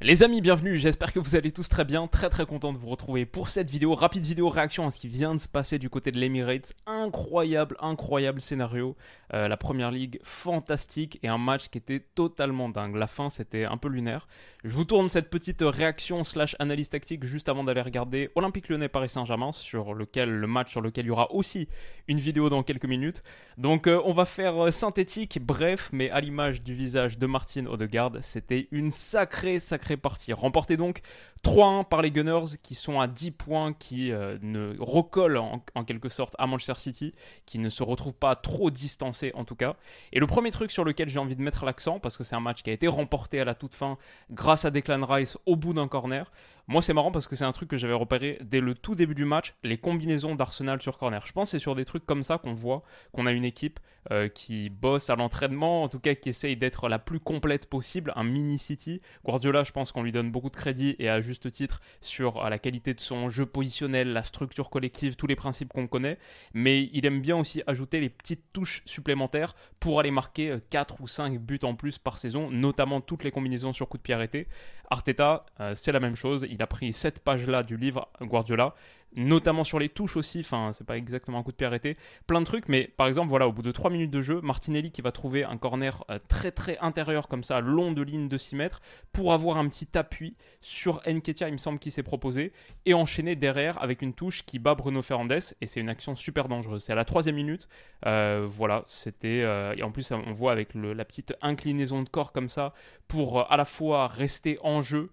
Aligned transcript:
Les 0.00 0.22
amis, 0.22 0.40
bienvenue, 0.40 0.76
j'espère 0.76 1.12
que 1.12 1.18
vous 1.18 1.34
allez 1.34 1.50
tous 1.50 1.68
très 1.68 1.84
bien, 1.84 2.06
très 2.06 2.28
très 2.28 2.46
content 2.46 2.72
de 2.72 2.78
vous 2.78 2.88
retrouver 2.88 3.26
pour 3.26 3.48
cette 3.48 3.68
vidéo, 3.68 3.96
rapide 3.96 4.24
vidéo 4.24 4.48
réaction 4.48 4.86
à 4.86 4.92
ce 4.92 4.98
qui 5.00 5.08
vient 5.08 5.34
de 5.34 5.40
se 5.40 5.48
passer 5.48 5.80
du 5.80 5.90
côté 5.90 6.12
de 6.12 6.18
l'Emirates, 6.20 6.72
incroyable, 6.86 7.76
incroyable 7.80 8.40
scénario, 8.40 8.94
euh, 9.34 9.48
la 9.48 9.56
première 9.56 9.90
ligue 9.90 10.20
fantastique 10.22 11.18
et 11.24 11.28
un 11.28 11.36
match 11.36 11.68
qui 11.68 11.78
était 11.78 11.98
totalement 11.98 12.68
dingue, 12.68 12.94
la 12.94 13.08
fin 13.08 13.28
c'était 13.28 13.64
un 13.64 13.76
peu 13.76 13.88
lunaire. 13.88 14.28
Je 14.62 14.70
vous 14.70 14.84
tourne 14.84 15.08
cette 15.08 15.30
petite 15.30 15.62
réaction 15.62 16.22
slash 16.22 16.54
analyse 16.60 16.90
tactique 16.90 17.24
juste 17.24 17.48
avant 17.48 17.64
d'aller 17.64 17.82
regarder 17.82 18.30
Olympique 18.36 18.68
Lyonnais 18.68 18.88
Paris 18.88 19.08
Saint-Germain, 19.08 19.50
sur 19.50 19.94
lequel 19.94 20.30
le 20.30 20.46
match 20.46 20.70
sur 20.70 20.80
lequel 20.80 21.06
il 21.06 21.08
y 21.08 21.10
aura 21.10 21.32
aussi 21.32 21.68
une 22.06 22.18
vidéo 22.18 22.50
dans 22.50 22.62
quelques 22.62 22.86
minutes. 22.86 23.24
Donc 23.56 23.88
euh, 23.88 24.00
on 24.04 24.12
va 24.12 24.26
faire 24.26 24.66
euh, 24.66 24.70
synthétique, 24.70 25.40
bref, 25.44 25.90
mais 25.92 26.08
à 26.10 26.20
l'image 26.20 26.62
du 26.62 26.72
visage 26.72 27.18
de 27.18 27.26
Martine 27.26 27.66
Odegaard, 27.66 28.12
c'était 28.20 28.68
une 28.70 28.92
sacrée, 28.92 29.58
sacrée 29.58 29.87
partie. 29.96 30.32
Remporté 30.32 30.76
donc 30.76 31.00
3-1 31.44 31.84
par 31.84 32.02
les 32.02 32.10
Gunners 32.10 32.56
qui 32.62 32.74
sont 32.74 33.00
à 33.00 33.06
10 33.06 33.30
points, 33.32 33.72
qui 33.72 34.12
euh, 34.12 34.38
ne 34.42 34.76
recollent 34.78 35.38
en, 35.38 35.84
quelque 35.84 36.08
sorte 36.08 36.34
à 36.38 36.46
Manchester 36.46 36.78
City, 36.78 37.14
qui 37.46 37.58
ne 37.58 37.68
se 37.68 37.82
retrouvent 37.82 38.14
pas 38.14 38.36
trop 38.36 38.70
distancés 38.70 39.32
en 39.34 39.44
tout 39.44 39.56
cas. 39.56 39.76
Et 40.12 40.20
le 40.20 40.26
premier 40.26 40.50
truc 40.50 40.70
sur 40.70 40.84
lequel 40.84 41.08
j'ai 41.08 41.18
envie 41.18 41.36
de 41.36 41.42
mettre 41.42 41.64
l'accent, 41.64 41.98
parce 41.98 42.16
que 42.16 42.24
c'est 42.24 42.36
un 42.36 42.40
match 42.40 42.62
qui 42.62 42.70
a 42.70 42.72
été 42.72 42.88
remporté 42.88 43.40
à 43.40 43.44
la 43.44 43.54
toute 43.54 43.74
fin 43.74 43.98
grâce 44.30 44.64
à 44.64 44.70
Declan 44.70 45.04
Rice 45.04 45.38
au 45.46 45.56
bout 45.56 45.72
d'un 45.72 45.88
corner, 45.88 46.30
moi, 46.68 46.82
c'est 46.82 46.92
marrant 46.92 47.10
parce 47.10 47.26
que 47.26 47.34
c'est 47.34 47.46
un 47.46 47.52
truc 47.52 47.70
que 47.70 47.78
j'avais 47.78 47.94
repéré 47.94 48.38
dès 48.42 48.60
le 48.60 48.74
tout 48.74 48.94
début 48.94 49.14
du 49.14 49.24
match, 49.24 49.54
les 49.64 49.78
combinaisons 49.78 50.34
d'Arsenal 50.34 50.82
sur 50.82 50.98
corner. 50.98 51.26
Je 51.26 51.32
pense 51.32 51.48
que 51.48 51.52
c'est 51.52 51.58
sur 51.58 51.74
des 51.74 51.86
trucs 51.86 52.04
comme 52.04 52.22
ça 52.22 52.36
qu'on 52.36 52.52
voit 52.52 52.82
qu'on 53.12 53.24
a 53.24 53.32
une 53.32 53.46
équipe 53.46 53.80
euh, 54.10 54.28
qui 54.28 54.68
bosse 54.68 55.08
à 55.08 55.16
l'entraînement, 55.16 55.82
en 55.82 55.88
tout 55.88 55.98
cas 55.98 56.14
qui 56.14 56.28
essaye 56.28 56.56
d'être 56.56 56.90
la 56.90 56.98
plus 56.98 57.20
complète 57.20 57.70
possible, 57.70 58.12
un 58.16 58.24
mini 58.24 58.58
City. 58.58 59.00
Guardiola, 59.24 59.64
je 59.64 59.72
pense 59.72 59.92
qu'on 59.92 60.02
lui 60.02 60.12
donne 60.12 60.30
beaucoup 60.30 60.50
de 60.50 60.56
crédit 60.56 60.94
et 60.98 61.08
à 61.08 61.22
juste 61.22 61.50
titre 61.50 61.80
sur 62.02 62.46
la 62.48 62.58
qualité 62.58 62.92
de 62.92 63.00
son 63.00 63.30
jeu 63.30 63.46
positionnel, 63.46 64.12
la 64.12 64.22
structure 64.22 64.68
collective, 64.68 65.16
tous 65.16 65.26
les 65.26 65.36
principes 65.36 65.72
qu'on 65.72 65.86
connaît. 65.86 66.18
Mais 66.52 66.90
il 66.92 67.06
aime 67.06 67.22
bien 67.22 67.36
aussi 67.36 67.62
ajouter 67.66 67.98
les 67.98 68.10
petites 68.10 68.52
touches 68.52 68.82
supplémentaires 68.84 69.54
pour 69.80 70.00
aller 70.00 70.10
marquer 70.10 70.58
4 70.68 70.94
euh, 70.94 70.96
ou 71.04 71.08
5 71.08 71.38
buts 71.38 71.60
en 71.62 71.74
plus 71.74 71.96
par 71.96 72.18
saison, 72.18 72.50
notamment 72.50 73.00
toutes 73.00 73.24
les 73.24 73.30
combinaisons 73.30 73.72
sur 73.72 73.88
coup 73.88 73.96
de 73.96 74.02
pied 74.02 74.12
arrêté. 74.12 74.48
Arteta, 74.90 75.44
euh, 75.60 75.74
c'est 75.74 75.92
la 75.92 76.00
même 76.00 76.16
chose. 76.16 76.46
A 76.62 76.66
pris 76.66 76.92
cette 76.92 77.20
page-là 77.20 77.62
du 77.62 77.76
livre 77.76 78.08
Guardiola 78.20 78.74
notamment 79.16 79.64
sur 79.64 79.78
les 79.78 79.88
touches 79.88 80.16
aussi, 80.16 80.40
enfin 80.40 80.70
c'est 80.72 80.86
pas 80.86 80.96
exactement 80.96 81.38
un 81.38 81.42
coup 81.42 81.50
de 81.50 81.56
pied 81.56 81.66
arrêté, 81.66 81.96
plein 82.26 82.40
de 82.40 82.46
trucs, 82.46 82.68
mais 82.68 82.92
par 82.96 83.06
exemple 83.06 83.28
voilà, 83.28 83.48
au 83.48 83.52
bout 83.52 83.62
de 83.62 83.72
3 83.72 83.90
minutes 83.90 84.10
de 84.10 84.20
jeu, 84.20 84.40
Martinelli 84.42 84.90
qui 84.90 85.02
va 85.02 85.12
trouver 85.12 85.44
un 85.44 85.56
corner 85.56 86.04
euh, 86.10 86.18
très 86.28 86.50
très 86.50 86.78
intérieur 86.78 87.28
comme 87.28 87.42
ça, 87.42 87.60
long 87.60 87.92
de 87.92 88.02
ligne 88.02 88.28
de 88.28 88.38
6 88.38 88.56
mètres, 88.56 88.80
pour 89.12 89.32
avoir 89.32 89.56
un 89.56 89.68
petit 89.68 89.96
appui 89.96 90.36
sur 90.60 91.00
Nketia, 91.06 91.48
il 91.48 91.52
me 91.52 91.58
semble 91.58 91.78
qu'il 91.78 91.92
s'est 91.92 92.02
proposé, 92.02 92.52
et 92.84 92.94
enchaîner 92.94 93.34
derrière 93.34 93.82
avec 93.82 94.02
une 94.02 94.12
touche 94.12 94.44
qui 94.44 94.58
bat 94.58 94.74
Bruno 94.74 95.00
Fernandes, 95.00 95.54
et 95.60 95.66
c'est 95.66 95.80
une 95.80 95.88
action 95.88 96.14
super 96.14 96.48
dangereuse. 96.48 96.84
C'est 96.84 96.92
à 96.92 96.96
la 96.96 97.04
troisième 97.04 97.36
minute, 97.36 97.68
euh, 98.06 98.44
voilà, 98.46 98.84
c'était, 98.86 99.42
euh, 99.42 99.74
et 99.76 99.82
en 99.82 99.90
plus 99.90 100.12
on 100.12 100.32
voit 100.32 100.52
avec 100.52 100.74
la 100.74 101.04
petite 101.04 101.34
inclinaison 101.40 102.02
de 102.02 102.08
corps 102.08 102.32
comme 102.32 102.48
ça, 102.48 102.74
pour 103.06 103.50
à 103.50 103.56
la 103.56 103.64
fois 103.64 104.06
rester 104.06 104.58
en 104.62 104.82
jeu, 104.82 105.10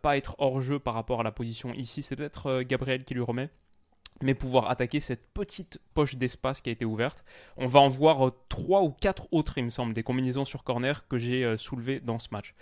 pas 0.00 0.16
être 0.16 0.36
hors 0.38 0.62
jeu 0.62 0.78
par 0.78 0.94
rapport 0.94 1.20
à 1.20 1.22
la 1.22 1.32
position 1.32 1.74
ici, 1.74 2.02
c'est 2.02 2.16
peut-être 2.16 2.62
Gabriel 2.62 3.04
qui 3.04 3.12
lui 3.12 3.20
mais 4.22 4.34
pouvoir 4.34 4.70
attaquer 4.70 5.00
cette 5.00 5.26
petite 5.32 5.80
poche 5.94 6.16
d'espace 6.16 6.60
qui 6.60 6.70
a 6.70 6.72
été 6.72 6.84
ouverte. 6.84 7.24
On 7.56 7.66
va 7.66 7.80
en 7.80 7.88
voir 7.88 8.32
trois 8.48 8.82
ou 8.82 8.90
quatre 8.90 9.28
autres, 9.32 9.58
il 9.58 9.64
me 9.64 9.70
semble, 9.70 9.92
des 9.92 10.02
combinaisons 10.02 10.44
sur 10.44 10.64
corner 10.64 11.06
que 11.08 11.18
j'ai 11.18 11.44
euh, 11.44 11.56
soulevées 11.56 12.00
dans 12.00 12.18
ce 12.18 12.28
match. 12.32 12.54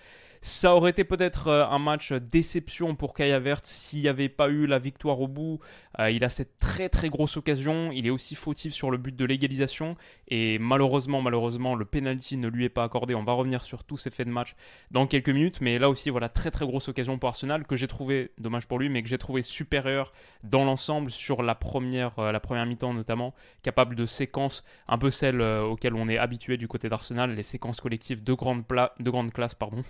Ça 0.46 0.74
aurait 0.76 0.90
été 0.90 1.04
peut-être 1.04 1.48
euh, 1.48 1.66
un 1.66 1.78
match 1.78 2.12
déception 2.12 2.94
pour 2.96 3.14
Kaya 3.14 3.38
Vert 3.38 3.60
s'il 3.62 4.02
n'y 4.02 4.08
avait 4.08 4.28
pas 4.28 4.50
eu 4.50 4.66
la 4.66 4.78
victoire 4.78 5.18
au 5.22 5.26
bout. 5.26 5.60
Euh, 5.98 6.10
il 6.10 6.22
a 6.22 6.28
cette 6.28 6.58
très 6.58 6.90
très 6.90 7.08
grosse 7.08 7.38
occasion. 7.38 7.90
Il 7.92 8.06
est 8.06 8.10
aussi 8.10 8.34
fautif 8.34 8.74
sur 8.74 8.90
le 8.90 8.98
but 8.98 9.16
de 9.16 9.24
l'égalisation. 9.24 9.96
Et 10.28 10.58
malheureusement, 10.58 11.22
malheureusement, 11.22 11.74
le 11.74 11.86
penalty 11.86 12.36
ne 12.36 12.48
lui 12.48 12.66
est 12.66 12.68
pas 12.68 12.84
accordé. 12.84 13.14
On 13.14 13.24
va 13.24 13.32
revenir 13.32 13.64
sur 13.64 13.84
tous 13.84 13.96
ces 13.96 14.10
faits 14.10 14.26
de 14.26 14.32
match 14.32 14.54
dans 14.90 15.06
quelques 15.06 15.30
minutes. 15.30 15.62
Mais 15.62 15.78
là 15.78 15.88
aussi, 15.88 16.10
voilà, 16.10 16.28
très 16.28 16.50
très 16.50 16.66
grosse 16.66 16.88
occasion 16.88 17.16
pour 17.16 17.30
Arsenal 17.30 17.66
que 17.66 17.74
j'ai 17.74 17.88
trouvé, 17.88 18.30
dommage 18.36 18.68
pour 18.68 18.78
lui, 18.78 18.90
mais 18.90 19.02
que 19.02 19.08
j'ai 19.08 19.16
trouvé 19.16 19.40
supérieur 19.40 20.12
dans 20.42 20.66
l'ensemble 20.66 21.10
sur 21.10 21.42
la 21.42 21.54
première, 21.54 22.18
euh, 22.18 22.38
première 22.38 22.66
mi-temps 22.66 22.92
notamment, 22.92 23.32
capable 23.62 23.96
de 23.96 24.04
séquences 24.04 24.62
un 24.88 24.98
peu 24.98 25.10
celles 25.10 25.40
auxquelles 25.40 25.94
on 25.94 26.06
est 26.06 26.18
habitué 26.18 26.58
du 26.58 26.68
côté 26.68 26.90
d'Arsenal, 26.90 27.34
les 27.34 27.42
séquences 27.42 27.80
collectives 27.80 28.22
de 28.22 28.34
grande, 28.34 28.64
de 29.00 29.10
grande 29.10 29.32
classe, 29.32 29.54
pardon 29.54 29.80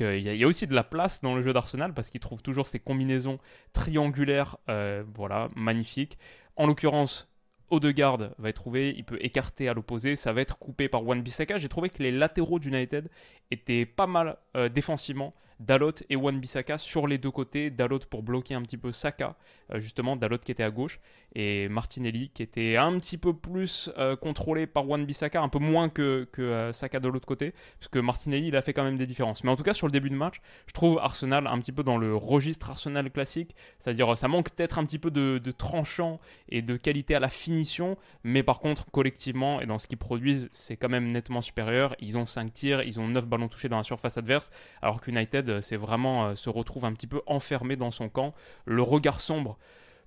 euh, 0.00 0.16
il 0.16 0.36
y, 0.36 0.44
a 0.44 0.46
aussi 0.46 0.66
de 0.66 0.74
la 0.74 0.84
place 0.84 1.20
dans 1.20 1.34
le 1.34 1.42
jeu 1.42 1.52
d'Arsenal 1.52 1.94
parce 1.94 2.10
qu'il 2.10 2.20
trouve 2.20 2.42
toujours 2.42 2.66
ces 2.66 2.78
combinaisons 2.78 3.38
triangulaires, 3.72 4.56
euh, 4.68 5.02
voilà, 5.14 5.48
magnifiques. 5.54 6.18
En 6.56 6.66
l'occurrence, 6.66 7.32
Odegaard 7.70 8.18
va 8.38 8.50
être 8.50 8.56
trouvé, 8.56 8.94
il 8.96 9.04
peut 9.04 9.18
écarter 9.20 9.68
à 9.68 9.74
l'opposé, 9.74 10.16
ça 10.16 10.32
va 10.32 10.42
être 10.42 10.58
coupé 10.58 10.88
par 10.88 11.04
Wan 11.04 11.22
Bissaka. 11.22 11.56
J'ai 11.56 11.68
trouvé 11.68 11.88
que 11.88 12.02
les 12.02 12.10
latéraux 12.10 12.58
d'United 12.58 13.08
étaient 13.50 13.86
pas 13.86 14.06
mal 14.06 14.36
euh, 14.56 14.68
défensivement. 14.68 15.34
Dalot 15.62 15.92
et 16.10 16.16
Wan 16.16 16.38
Bissaka 16.38 16.78
sur 16.78 17.06
les 17.06 17.18
deux 17.18 17.30
côtés. 17.30 17.70
Dalot 17.70 18.00
pour 18.10 18.22
bloquer 18.22 18.54
un 18.54 18.62
petit 18.62 18.76
peu 18.76 18.92
Saka, 18.92 19.36
euh, 19.72 19.78
justement, 19.78 20.16
Dalot 20.16 20.38
qui 20.38 20.50
était 20.50 20.62
à 20.62 20.70
gauche, 20.70 21.00
et 21.34 21.68
Martinelli 21.68 22.30
qui 22.30 22.42
était 22.42 22.76
un 22.76 22.98
petit 22.98 23.16
peu 23.16 23.32
plus 23.32 23.90
euh, 23.96 24.16
contrôlé 24.16 24.66
par 24.66 24.88
Wan 24.88 25.04
Bissaka, 25.04 25.40
un 25.40 25.48
peu 25.48 25.58
moins 25.58 25.88
que, 25.88 26.28
que 26.32 26.42
euh, 26.42 26.72
Saka 26.72 27.00
de 27.00 27.08
l'autre 27.08 27.26
côté, 27.26 27.54
parce 27.78 27.88
que 27.88 27.98
Martinelli 27.98 28.48
il 28.48 28.56
a 28.56 28.62
fait 28.62 28.72
quand 28.72 28.84
même 28.84 28.96
des 28.96 29.06
différences. 29.06 29.44
Mais 29.44 29.50
en 29.50 29.56
tout 29.56 29.62
cas, 29.62 29.74
sur 29.74 29.86
le 29.86 29.92
début 29.92 30.10
de 30.10 30.16
match, 30.16 30.40
je 30.66 30.72
trouve 30.72 30.98
Arsenal 30.98 31.46
un 31.46 31.58
petit 31.60 31.72
peu 31.72 31.82
dans 31.82 31.96
le 31.96 32.16
registre 32.16 32.70
Arsenal 32.70 33.10
classique, 33.10 33.54
c'est-à-dire 33.78 34.18
ça 34.18 34.28
manque 34.28 34.50
peut-être 34.50 34.78
un 34.78 34.84
petit 34.84 34.98
peu 34.98 35.10
de, 35.10 35.38
de 35.42 35.52
tranchant 35.52 36.20
et 36.48 36.62
de 36.62 36.76
qualité 36.76 37.14
à 37.14 37.20
la 37.20 37.28
finition, 37.28 37.96
mais 38.24 38.42
par 38.42 38.60
contre, 38.60 38.90
collectivement 38.90 39.60
et 39.60 39.66
dans 39.66 39.78
ce 39.78 39.86
qu'ils 39.86 39.98
produisent, 39.98 40.48
c'est 40.52 40.76
quand 40.76 40.88
même 40.88 41.12
nettement 41.12 41.40
supérieur. 41.40 41.94
Ils 42.00 42.18
ont 42.18 42.26
5 42.26 42.52
tirs, 42.52 42.82
ils 42.82 42.98
ont 42.98 43.08
9 43.08 43.26
ballons 43.26 43.48
touchés 43.48 43.68
dans 43.68 43.76
la 43.76 43.84
surface 43.84 44.18
adverse, 44.18 44.50
alors 44.80 45.00
qu'United 45.00 45.51
euh, 45.52 45.60
c'est 45.60 45.76
vraiment 45.76 46.26
euh, 46.26 46.34
se 46.34 46.50
retrouve 46.50 46.84
un 46.84 46.92
petit 46.92 47.06
peu 47.06 47.22
enfermé 47.26 47.76
dans 47.76 47.90
son 47.90 48.08
camp, 48.08 48.34
le 48.64 48.82
regard 48.82 49.20
sombre 49.20 49.58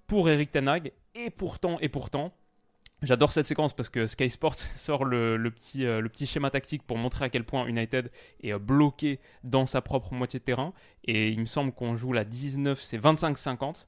pour 0.07 0.29
Eric 0.29 0.51
Tenag, 0.51 0.91
et 1.15 1.29
pourtant, 1.29 1.77
et 1.79 1.89
pourtant, 1.89 2.33
J'adore 3.01 3.33
cette 3.33 3.45
séquence 3.45 3.73
parce 3.73 3.89
que 3.89 4.07
Sky 4.07 4.29
Sports 4.29 4.57
sort 4.75 5.03
le, 5.05 5.37
petit, 5.51 5.85
euh, 5.85 5.99
le, 5.99 6.09
petit, 6.09 6.25
schéma 6.25 6.49
tactique 6.49 6.81
pour 6.81 6.97
montrer 6.97 7.25
à 7.25 7.29
quel 7.29 7.43
point 7.43 7.67
United 7.67 8.09
est 8.41 8.57
bloqué 8.57 9.19
dans 9.43 9.65
sa 9.65 9.81
propre 9.81 10.13
moitié 10.13 10.39
de 10.39 10.45
terrain. 10.45 10.73
Et 11.03 11.29
il 11.29 11.39
me 11.39 11.45
semble 11.45 11.71
qu'on 11.71 11.95
joue 11.95 12.13
la 12.13 12.23
19, 12.23 12.79
c'est 12.81 12.97
25-50. 12.97 13.85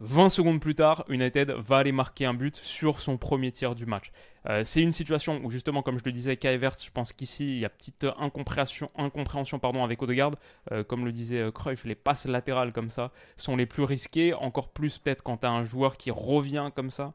20 0.00 0.28
secondes 0.28 0.60
plus 0.60 0.74
tard, 0.74 1.04
United 1.08 1.50
va 1.52 1.78
aller 1.78 1.92
marquer 1.92 2.26
un 2.26 2.34
but 2.34 2.54
sur 2.56 3.00
son 3.00 3.16
premier 3.16 3.50
tir 3.50 3.74
du 3.74 3.86
match. 3.86 4.12
Euh, 4.48 4.62
c'est 4.62 4.82
une 4.82 4.92
situation 4.92 5.40
où 5.42 5.50
justement, 5.50 5.82
comme 5.82 5.98
je 5.98 6.04
le 6.04 6.12
disais, 6.12 6.36
Kai 6.36 6.58
je 6.60 6.90
pense 6.90 7.14
qu'ici 7.14 7.46
il 7.46 7.58
y 7.60 7.64
a 7.64 7.70
petite 7.70 8.06
incompréhension, 8.18 8.90
incompréhension 8.96 9.58
pardon, 9.58 9.82
avec 9.82 10.02
Odegaard. 10.02 10.32
Euh, 10.70 10.84
comme 10.84 11.06
le 11.06 11.12
disait 11.12 11.40
euh, 11.40 11.50
Cruyff, 11.50 11.84
les 11.84 11.94
passes 11.94 12.26
latérales 12.26 12.72
comme 12.72 12.90
ça 12.90 13.10
sont 13.36 13.56
les 13.56 13.64
plus 13.64 13.84
risquées, 13.84 14.34
encore 14.34 14.68
plus 14.68 14.98
peut-être 14.98 15.22
quand 15.22 15.38
tu 15.38 15.46
as 15.46 15.50
un 15.50 15.62
joueur 15.62 15.96
qui 15.96 16.10
revient 16.10 16.70
comme 16.74 16.90
ça, 16.90 17.14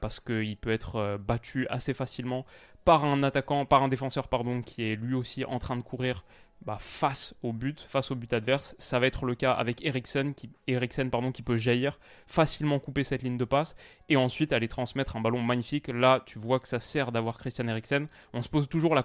parce 0.00 0.20
qu'il 0.20 0.56
peut 0.56 0.70
être 0.70 1.18
battu 1.18 1.66
assez 1.68 1.92
facilement 1.92 2.46
par 2.86 3.04
un 3.04 3.22
attaquant, 3.24 3.66
par 3.66 3.82
un 3.82 3.88
défenseur 3.88 4.28
pardon, 4.28 4.62
qui 4.62 4.84
est 4.84 4.96
lui 4.96 5.14
aussi 5.14 5.44
en 5.44 5.58
train 5.58 5.76
de 5.76 5.82
courir 5.82 6.24
bah, 6.64 6.78
face 6.80 7.34
au 7.42 7.52
but, 7.52 7.80
face 7.80 8.10
au 8.10 8.16
but 8.16 8.32
adverse. 8.32 8.74
Ça 8.78 8.98
va 8.98 9.06
être 9.06 9.24
le 9.24 9.34
cas 9.34 9.52
avec 9.52 9.84
Eriksen 9.84 10.34
qui, 10.34 10.50
Eriksen, 10.66 11.10
pardon, 11.10 11.30
qui 11.30 11.42
peut 11.42 11.56
jaillir, 11.56 11.98
facilement 12.26 12.78
couper 12.78 13.04
cette 13.04 13.22
ligne 13.22 13.36
de 13.36 13.44
passe 13.44 13.76
et 14.08 14.16
ensuite 14.16 14.52
aller 14.52 14.68
transmettre 14.68 15.16
un 15.16 15.20
ballon 15.20 15.42
magnifique. 15.42 15.88
Là, 15.88 16.22
tu 16.26 16.38
vois 16.38 16.58
que 16.58 16.66
ça 16.66 16.80
sert 16.80 17.12
d'avoir 17.12 17.38
Christian 17.38 17.68
Eriksen. 17.68 18.08
On 18.32 18.42
se 18.42 18.48
pose 18.48 18.68
toujours 18.68 18.94
la 18.94 19.02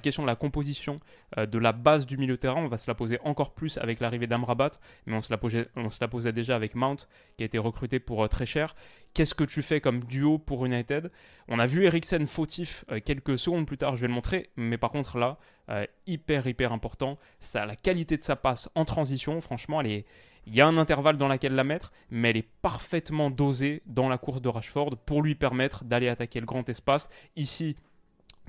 question 0.00 0.22
de 0.22 0.26
la 0.26 0.36
composition 0.36 1.00
euh, 1.38 1.46
de 1.46 1.58
la 1.58 1.72
base 1.72 2.06
du 2.06 2.16
milieu 2.16 2.36
terrain. 2.36 2.62
On 2.62 2.68
va 2.68 2.76
se 2.76 2.90
la 2.90 2.94
poser 2.94 3.18
encore 3.24 3.54
plus 3.54 3.78
avec 3.78 4.00
l'arrivée 4.00 4.26
d'Amrabat, 4.26 4.72
mais 5.06 5.16
on 5.16 5.22
se, 5.22 5.30
la 5.30 5.38
posait, 5.38 5.68
on 5.76 5.88
se 5.88 5.98
la 6.00 6.08
posait 6.08 6.32
déjà 6.32 6.56
avec 6.56 6.74
Mount 6.74 6.96
qui 7.36 7.44
a 7.44 7.46
été 7.46 7.58
recruté 7.58 8.00
pour 8.00 8.22
euh, 8.22 8.28
très 8.28 8.46
cher. 8.46 8.74
Qu'est-ce 9.14 9.34
que 9.34 9.44
tu 9.44 9.60
fais 9.60 9.80
comme 9.80 10.04
duo 10.04 10.38
pour 10.38 10.64
United. 10.64 11.10
On 11.48 11.58
a 11.58 11.66
vu 11.66 11.84
Eriksen 11.84 12.26
fautif 12.26 12.84
euh, 12.90 13.00
quelques 13.04 13.38
secondes 13.38 13.66
plus 13.66 13.76
tard, 13.76 13.96
je 13.96 14.02
vais 14.02 14.08
le 14.08 14.14
montrer, 14.14 14.50
mais 14.56 14.78
par 14.78 14.90
contre 14.90 15.18
là, 15.18 15.38
euh, 15.68 15.84
hyper 16.06 16.46
hyper 16.46 16.72
important, 16.72 17.18
ça, 17.38 17.66
la 17.66 17.76
qualité 17.76 18.16
de 18.16 18.24
sa 18.24 18.36
passe 18.36 18.70
en 18.74 18.84
transition, 18.84 19.40
franchement, 19.40 19.82
il 19.82 20.04
y 20.46 20.60
a 20.60 20.66
un 20.66 20.78
intervalle 20.78 21.18
dans 21.18 21.28
lequel 21.28 21.54
la 21.54 21.64
mettre, 21.64 21.92
mais 22.10 22.30
elle 22.30 22.38
est 22.38 22.48
parfaitement 22.62 23.30
dosée 23.30 23.82
dans 23.86 24.08
la 24.08 24.16
course 24.16 24.40
de 24.40 24.48
Rashford 24.48 24.96
pour 25.04 25.22
lui 25.22 25.34
permettre 25.34 25.84
d'aller 25.84 26.08
attaquer 26.08 26.40
le 26.40 26.46
grand 26.46 26.66
espace. 26.68 27.10
Ici, 27.36 27.76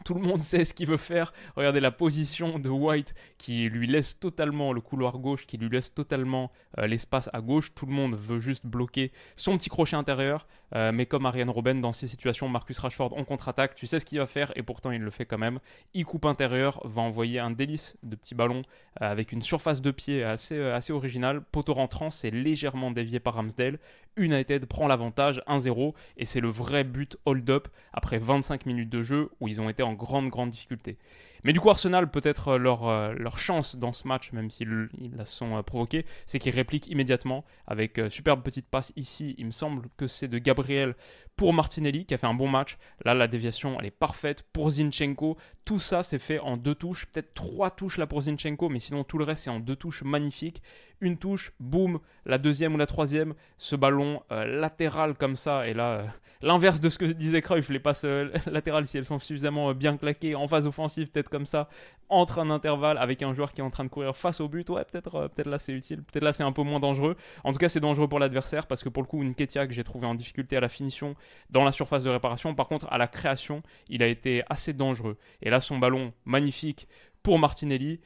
Tout 0.04 0.16
le 0.16 0.22
monde 0.22 0.42
sait 0.42 0.66
ce 0.66 0.74
qu'il 0.74 0.88
veut 0.88 0.98
faire. 0.98 1.34
Regardez 1.56 1.80
la 1.80 1.92
position 1.92 2.60
de 2.60 2.69
White 2.69 3.16
qui 3.38 3.69
lui 3.69 3.88
laisse 3.88 4.19
totalement 4.19 4.74
le 4.74 4.81
couloir 4.81 5.18
gauche, 5.18 5.45
qui 5.45 5.57
lui 5.57 5.69
laisse 5.69 5.94
totalement 5.94 6.51
euh, 6.78 6.88
l'espace 6.88 7.30
à 7.31 7.40
gauche. 7.40 7.74
Tout 7.74 7.86
le 7.86 7.94
monde 7.94 8.16
veut 8.16 8.40
juste 8.40 8.66
bloquer 8.66 9.12
son 9.36 9.57
petit 9.57 9.69
crochet 9.69 9.95
intérieur. 9.95 10.45
Euh, 10.75 10.92
mais 10.92 11.06
comme 11.06 11.25
Ariane 11.25 11.50
Robben, 11.50 11.80
dans 11.80 11.94
ces 11.94 12.07
situations, 12.07 12.50
Marcus 12.50 12.80
Rashford 12.80 13.18
en 13.18 13.24
contre-attaque, 13.24 13.75
tu 13.75 13.88
sais 13.88 14.00
ce 14.00 14.06
qu'il 14.06 14.18
va 14.18 14.25
faire 14.25 14.51
et 14.56 14.63
pourtant 14.63 14.92
il 14.92 15.01
le 15.01 15.12
fait 15.12 15.25
quand 15.25 15.38
même. 15.38 15.60
Il 15.94 16.04
coupe 16.04 16.25
intérieur, 16.25 16.81
va 16.84 17.01
envoyer 17.01 17.40
un 17.40 17.51
délice 17.51 17.95
de 18.04 18.16
petits 18.16 18.36
ballons 18.36 18.63
euh, 19.01 19.12
avec 19.12 19.31
une 19.31 19.42
surface 19.42 19.81
de 19.81 19.92
pied 19.92 20.24
assez, 20.24 20.60
assez 20.60 20.92
originale. 20.92 21.42
Poteau 21.51 21.74
rentrant, 21.74 22.10
c'est 22.10 22.31
légèrement 22.31 22.92
dévié 22.92 23.19
par 23.19 23.36
Ramsdale. 23.36 23.80
United 24.18 24.65
prend 24.65 24.88
l'avantage 24.88 25.42
1-0 25.48 25.94
et 26.18 26.25
c'est 26.25 26.39
le 26.39 26.50
vrai 26.50 26.83
but 26.83 27.18
hold-up 27.25 27.68
après 27.94 28.18
25 28.18 28.65
minutes 28.65 28.89
de 28.89 29.01
jeu 29.01 29.30
où 29.39 29.48
ils 29.48 29.62
ont 29.62 29.69
été 29.69 29.83
en 29.83 29.94
grande, 29.94 30.30
grande 30.30 30.50
difficulté. 30.50 30.98
Mais 31.44 31.51
du 31.51 31.60
coup, 31.60 31.69
Arsenal, 31.69 32.10
peut-être 32.10 32.50
euh, 32.50 32.57
leur, 32.57 32.88
euh, 32.88 33.13
leur 33.13 33.38
chance 33.38 33.75
dans 33.75 33.92
ce 33.92 34.07
match, 34.07 34.31
même 34.31 34.50
s'ils 34.50 34.90
la 35.16 35.25
sont 35.25 35.57
euh, 35.57 35.62
provoqués, 35.62 36.06
c'est 36.25 36.40
qu'ils 36.40 36.56
répliquent 36.56 36.88
immédiatement 36.88 37.44
avec 37.68 38.00
superbe 38.10 38.42
petite 38.44 38.68
passe 38.68 38.94
ici. 38.95 39.36
Il 39.38 39.48
me 39.48 39.51
semble 39.51 39.88
que 39.98 40.07
c'est 40.07 40.28
de 40.28 40.38
Gabriel 40.38 40.95
pour 41.36 41.54
Martinelli 41.54 42.06
qui 42.06 42.13
a 42.13 42.18
fait 42.18 42.28
un 42.28 42.34
bon 42.34 42.48
match. 42.48 42.78
Là, 43.04 43.13
la 43.13 43.28
déviation, 43.28 43.78
elle 43.80 43.88
est 43.88 43.92
parfaite 43.92 44.44
pour 44.54 44.69
Zinchenko. 44.69 45.38
Tout 45.66 45.80
ça, 45.80 46.04
c'est 46.04 46.19
fait 46.19 46.40
en 46.40 46.57
deux 46.57 46.75
touches, 46.75 47.07
peut-être 47.07 47.34
trois 47.34 47.72
touches 47.72 47.98
là 47.98 48.07
pour 48.07 48.22
Zinchenko, 48.22 48.69
mais 48.69 48.80
sinon 48.80 49.04
tout 49.04 49.18
le 49.18 49.25
reste, 49.25 49.44
c'est 49.44 49.50
en 49.50 49.60
deux 49.60 49.75
touches 49.75 50.04
magnifiques. 50.04 50.62
Une 51.01 51.18
touche, 51.18 51.51
boum, 51.60 52.00
la 52.25 52.38
deuxième 52.38 52.75
ou 52.75 52.78
la 52.78 52.86
troisième, 52.86 53.34
ce 53.57 53.75
ballon 53.75 54.22
latéral 54.30 55.16
comme 55.16 55.36
ça, 55.36 55.68
et 55.68 55.74
là, 55.74 56.06
l'inverse 56.42 56.80
de 56.80 56.88
ce 56.88 56.98
que 56.98 57.06
disait 57.06 57.42
Cruyff, 57.42 57.69
les 57.69 57.80
passes 57.80 58.06
latérales, 58.45 58.88
si 58.88 58.98
elles 58.98 59.06
sont 59.06 59.19
suffisamment 59.19 59.74
bien 59.74 59.98
claquées 59.98 60.36
en 60.36 60.48
phase 60.48 60.66
offensive, 60.66 61.10
peut-être 61.10 61.30
comme 61.33 61.47
ça, 61.47 61.68
entre 62.09 62.38
un 62.38 62.51
intervalle 62.51 63.00
avec 63.00 63.24
un 63.24 63.33
joueur 63.33 63.53
qui 63.53 63.62
est 63.62 63.63
en 63.63 63.71
train 63.71 63.83
de 63.83 63.89
courir 63.89 64.15
face 64.15 64.39
au 64.39 64.47
but, 64.47 64.69
ouais, 64.69 64.85
peut-être 64.85 65.15
euh, 65.15 65.27
peut 65.27 65.50
là 65.50 65.57
c'est 65.57 65.74
utile, 65.74 66.03
peut-être 66.03 66.24
là 66.24 66.31
c'est 66.31 66.44
un 66.44 66.51
peu 66.51 66.62
moins 66.62 66.80
dangereux. 66.80 67.18
En 67.44 67.51
tout 67.51 67.57
cas, 67.57 67.69
c'est 67.69 67.80
dangereux 67.80 68.07
pour 68.07 68.19
l'adversaire 68.19 68.68
parce 68.68 68.83
que 68.83 68.89
pour 68.89 69.01
le 69.01 69.07
coup, 69.07 69.24
une 69.24 69.33
Ketia 69.33 69.65
que 69.65 69.74
j'ai 69.74 69.83
trouvé 69.83 70.06
en 70.06 70.13
difficulté 70.13 70.56
à 70.56 70.59
la 70.59 70.69
finition 70.69 71.15
dans 71.50 71.63
la 71.63 71.71
surface 71.71 72.03
de 72.03 72.12
réparation, 72.12 72.53
par 72.53 72.68
contre, 72.68 72.88
à 72.91 73.00
la 73.00 73.07
création, 73.07 73.63
il 73.89 74.03
a 74.03 74.07
été 74.07 74.44
assez 74.47 74.74
dangereux. 74.74 75.18
Et 75.41 75.50
là, 75.50 75.59
son 75.59 75.80
ballon 75.80 76.13
magnifique 76.25 76.88
pour 77.24 77.39
Martinelli, 77.39 78.00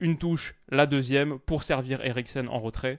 une 0.00 0.16
touche, 0.16 0.54
la 0.70 0.86
deuxième, 0.86 1.38
pour 1.40 1.62
servir 1.62 2.02
Eriksen 2.02 2.48
en 2.48 2.60
retrait. 2.60 2.98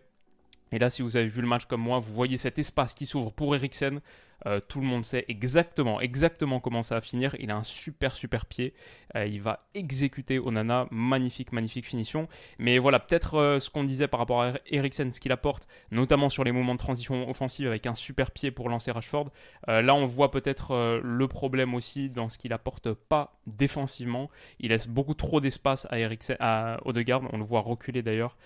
Et 0.72 0.80
là, 0.80 0.92
si 0.92 1.02
vous 1.02 1.18
avez 1.18 1.28
vu 1.28 1.42
le 1.42 1.48
match 1.48 1.66
comme 1.66 1.82
moi, 1.82 1.98
vous 1.98 2.14
voyez 2.14 2.38
cet 2.38 2.60
espace 2.60 2.94
qui 2.94 3.06
s'ouvre 3.08 3.32
pour 3.32 3.56
Eriksen. 3.56 4.00
Euh, 4.48 4.60
tout 4.60 4.80
le 4.80 4.88
monde 4.88 5.06
sait 5.06 5.26
exactement, 5.28 6.60
comment 6.60 6.84
ça 6.84 6.96
va 6.96 7.02
finir. 7.02 7.36
Il 7.40 7.52
a 7.52 7.56
un 7.56 7.64
super, 7.64 8.12
super 8.12 8.46
pied. 8.46 8.74
Euh, 9.16 9.26
il 9.26 9.42
va 9.42 9.66
exécuter 9.74 10.40
Onana. 10.40 10.88
Magnifique, 10.92 11.52
magnifique 11.52 11.86
finition. 11.86 12.28
Mais 12.60 12.78
voilà, 12.78 13.00
peut-être 13.00 13.36
euh, 13.36 13.60
ce 13.60 13.70
qu'on 13.70 13.84
disait 13.84 14.08
par 14.08 14.20
rapport 14.20 14.42
à 14.42 14.54
Eriksen, 14.68 15.12
ce 15.12 15.20
qu'il 15.20 15.32
apporte, 15.32 15.68
notamment 15.92 16.30
sur 16.30 16.44
les 16.44 16.52
moments 16.52 16.74
de 16.74 16.80
transition 16.80 17.30
offensive 17.30 17.68
avec 17.68 17.86
un 17.86 17.96
super 17.96 18.32
pied 18.32 18.52
pour 18.52 18.70
lancer 18.70 18.92
Rashford. 18.92 19.30
là, 19.68 19.94
on 19.94 20.06
voit 20.06 20.32
peut-être 20.32 21.00
le 21.04 21.28
problème 21.28 21.74
aussi 21.74 22.10
dans 22.10 22.30
ce 22.30 22.38
qu'il 22.38 22.54
apporte 22.54 22.94
pas 22.94 23.40
défensivement. 23.48 24.30
Il 24.60 24.70
laisse 24.70 24.88
beaucoup 24.88 25.14
trop 25.14 25.42
d'espace 25.42 25.88
à, 25.90 26.00
Eriksen, 26.00 26.38
à. 26.40 26.80
On 26.86 27.38
le 27.38 27.44
voit 27.44 27.62
reculer 27.62 28.02
d'ailleurs 28.02 28.38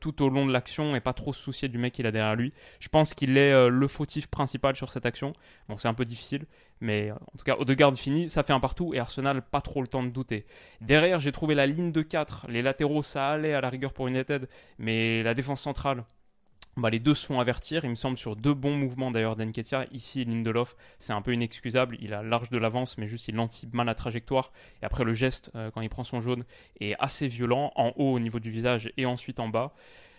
tout 0.00 0.22
au 0.22 0.28
long 0.28 0.46
de 0.46 0.52
l'action 0.52 0.94
et 0.96 1.00
pas 1.00 1.12
trop 1.12 1.32
se 1.32 1.40
soucier 1.40 1.68
du 1.68 1.78
mec 1.78 1.94
qu'il 1.94 2.06
a 2.06 2.12
derrière 2.12 2.36
lui. 2.36 2.52
Je 2.80 2.88
pense 2.88 3.14
qu'il 3.14 3.36
est 3.36 3.68
le 3.68 3.88
fautif 3.88 4.26
principal 4.26 4.76
sur 4.76 4.88
cette 4.88 5.06
action. 5.06 5.34
Bon, 5.68 5.76
c'est 5.76 5.88
un 5.88 5.94
peu 5.94 6.04
difficile, 6.04 6.46
mais 6.80 7.10
en 7.10 7.38
tout 7.38 7.44
cas, 7.44 7.56
Odegaard 7.56 7.94
fini, 7.94 8.30
ça 8.30 8.42
fait 8.42 8.52
un 8.52 8.60
partout 8.60 8.94
et 8.94 8.98
Arsenal, 8.98 9.42
pas 9.42 9.60
trop 9.60 9.80
le 9.80 9.88
temps 9.88 10.02
de 10.02 10.10
douter. 10.10 10.46
Derrière, 10.80 11.20
j'ai 11.20 11.32
trouvé 11.32 11.54
la 11.54 11.66
ligne 11.66 11.92
de 11.92 12.02
4. 12.02 12.46
Les 12.48 12.62
latéraux, 12.62 13.02
ça 13.02 13.30
allait 13.30 13.54
à 13.54 13.60
la 13.60 13.68
rigueur 13.68 13.92
pour 13.92 14.08
United, 14.08 14.48
mais 14.78 15.22
la 15.22 15.34
défense 15.34 15.60
centrale, 15.60 16.04
bah, 16.76 16.88
les 16.88 17.00
deux 17.00 17.12
se 17.12 17.26
font 17.26 17.38
avertir, 17.38 17.84
il 17.84 17.90
me 17.90 17.94
semble, 17.94 18.16
sur 18.16 18.34
deux 18.34 18.54
bons 18.54 18.74
mouvements 18.74 19.10
d'ailleurs 19.10 19.36
d'Enketia. 19.36 19.86
Ici, 19.92 20.24
Lindelof, 20.24 20.74
c'est 20.98 21.12
un 21.12 21.20
peu 21.20 21.34
inexcusable. 21.34 21.98
Il 22.00 22.14
a 22.14 22.22
large 22.22 22.48
de 22.48 22.56
l'avance, 22.56 22.96
mais 22.96 23.06
juste 23.06 23.28
il 23.28 23.38
anticipe 23.38 23.74
mal 23.74 23.86
la 23.86 23.94
trajectoire. 23.94 24.52
Et 24.80 24.86
après, 24.86 25.04
le 25.04 25.12
geste, 25.12 25.50
euh, 25.54 25.70
quand 25.70 25.82
il 25.82 25.90
prend 25.90 26.04
son 26.04 26.22
jaune, 26.22 26.44
est 26.80 26.94
assez 26.98 27.26
violent, 27.26 27.72
en 27.76 27.92
haut 27.96 28.14
au 28.14 28.20
niveau 28.20 28.40
du 28.40 28.50
visage 28.50 28.90
et 28.96 29.04
ensuite 29.04 29.38
en 29.38 29.48
bas. 29.48 29.74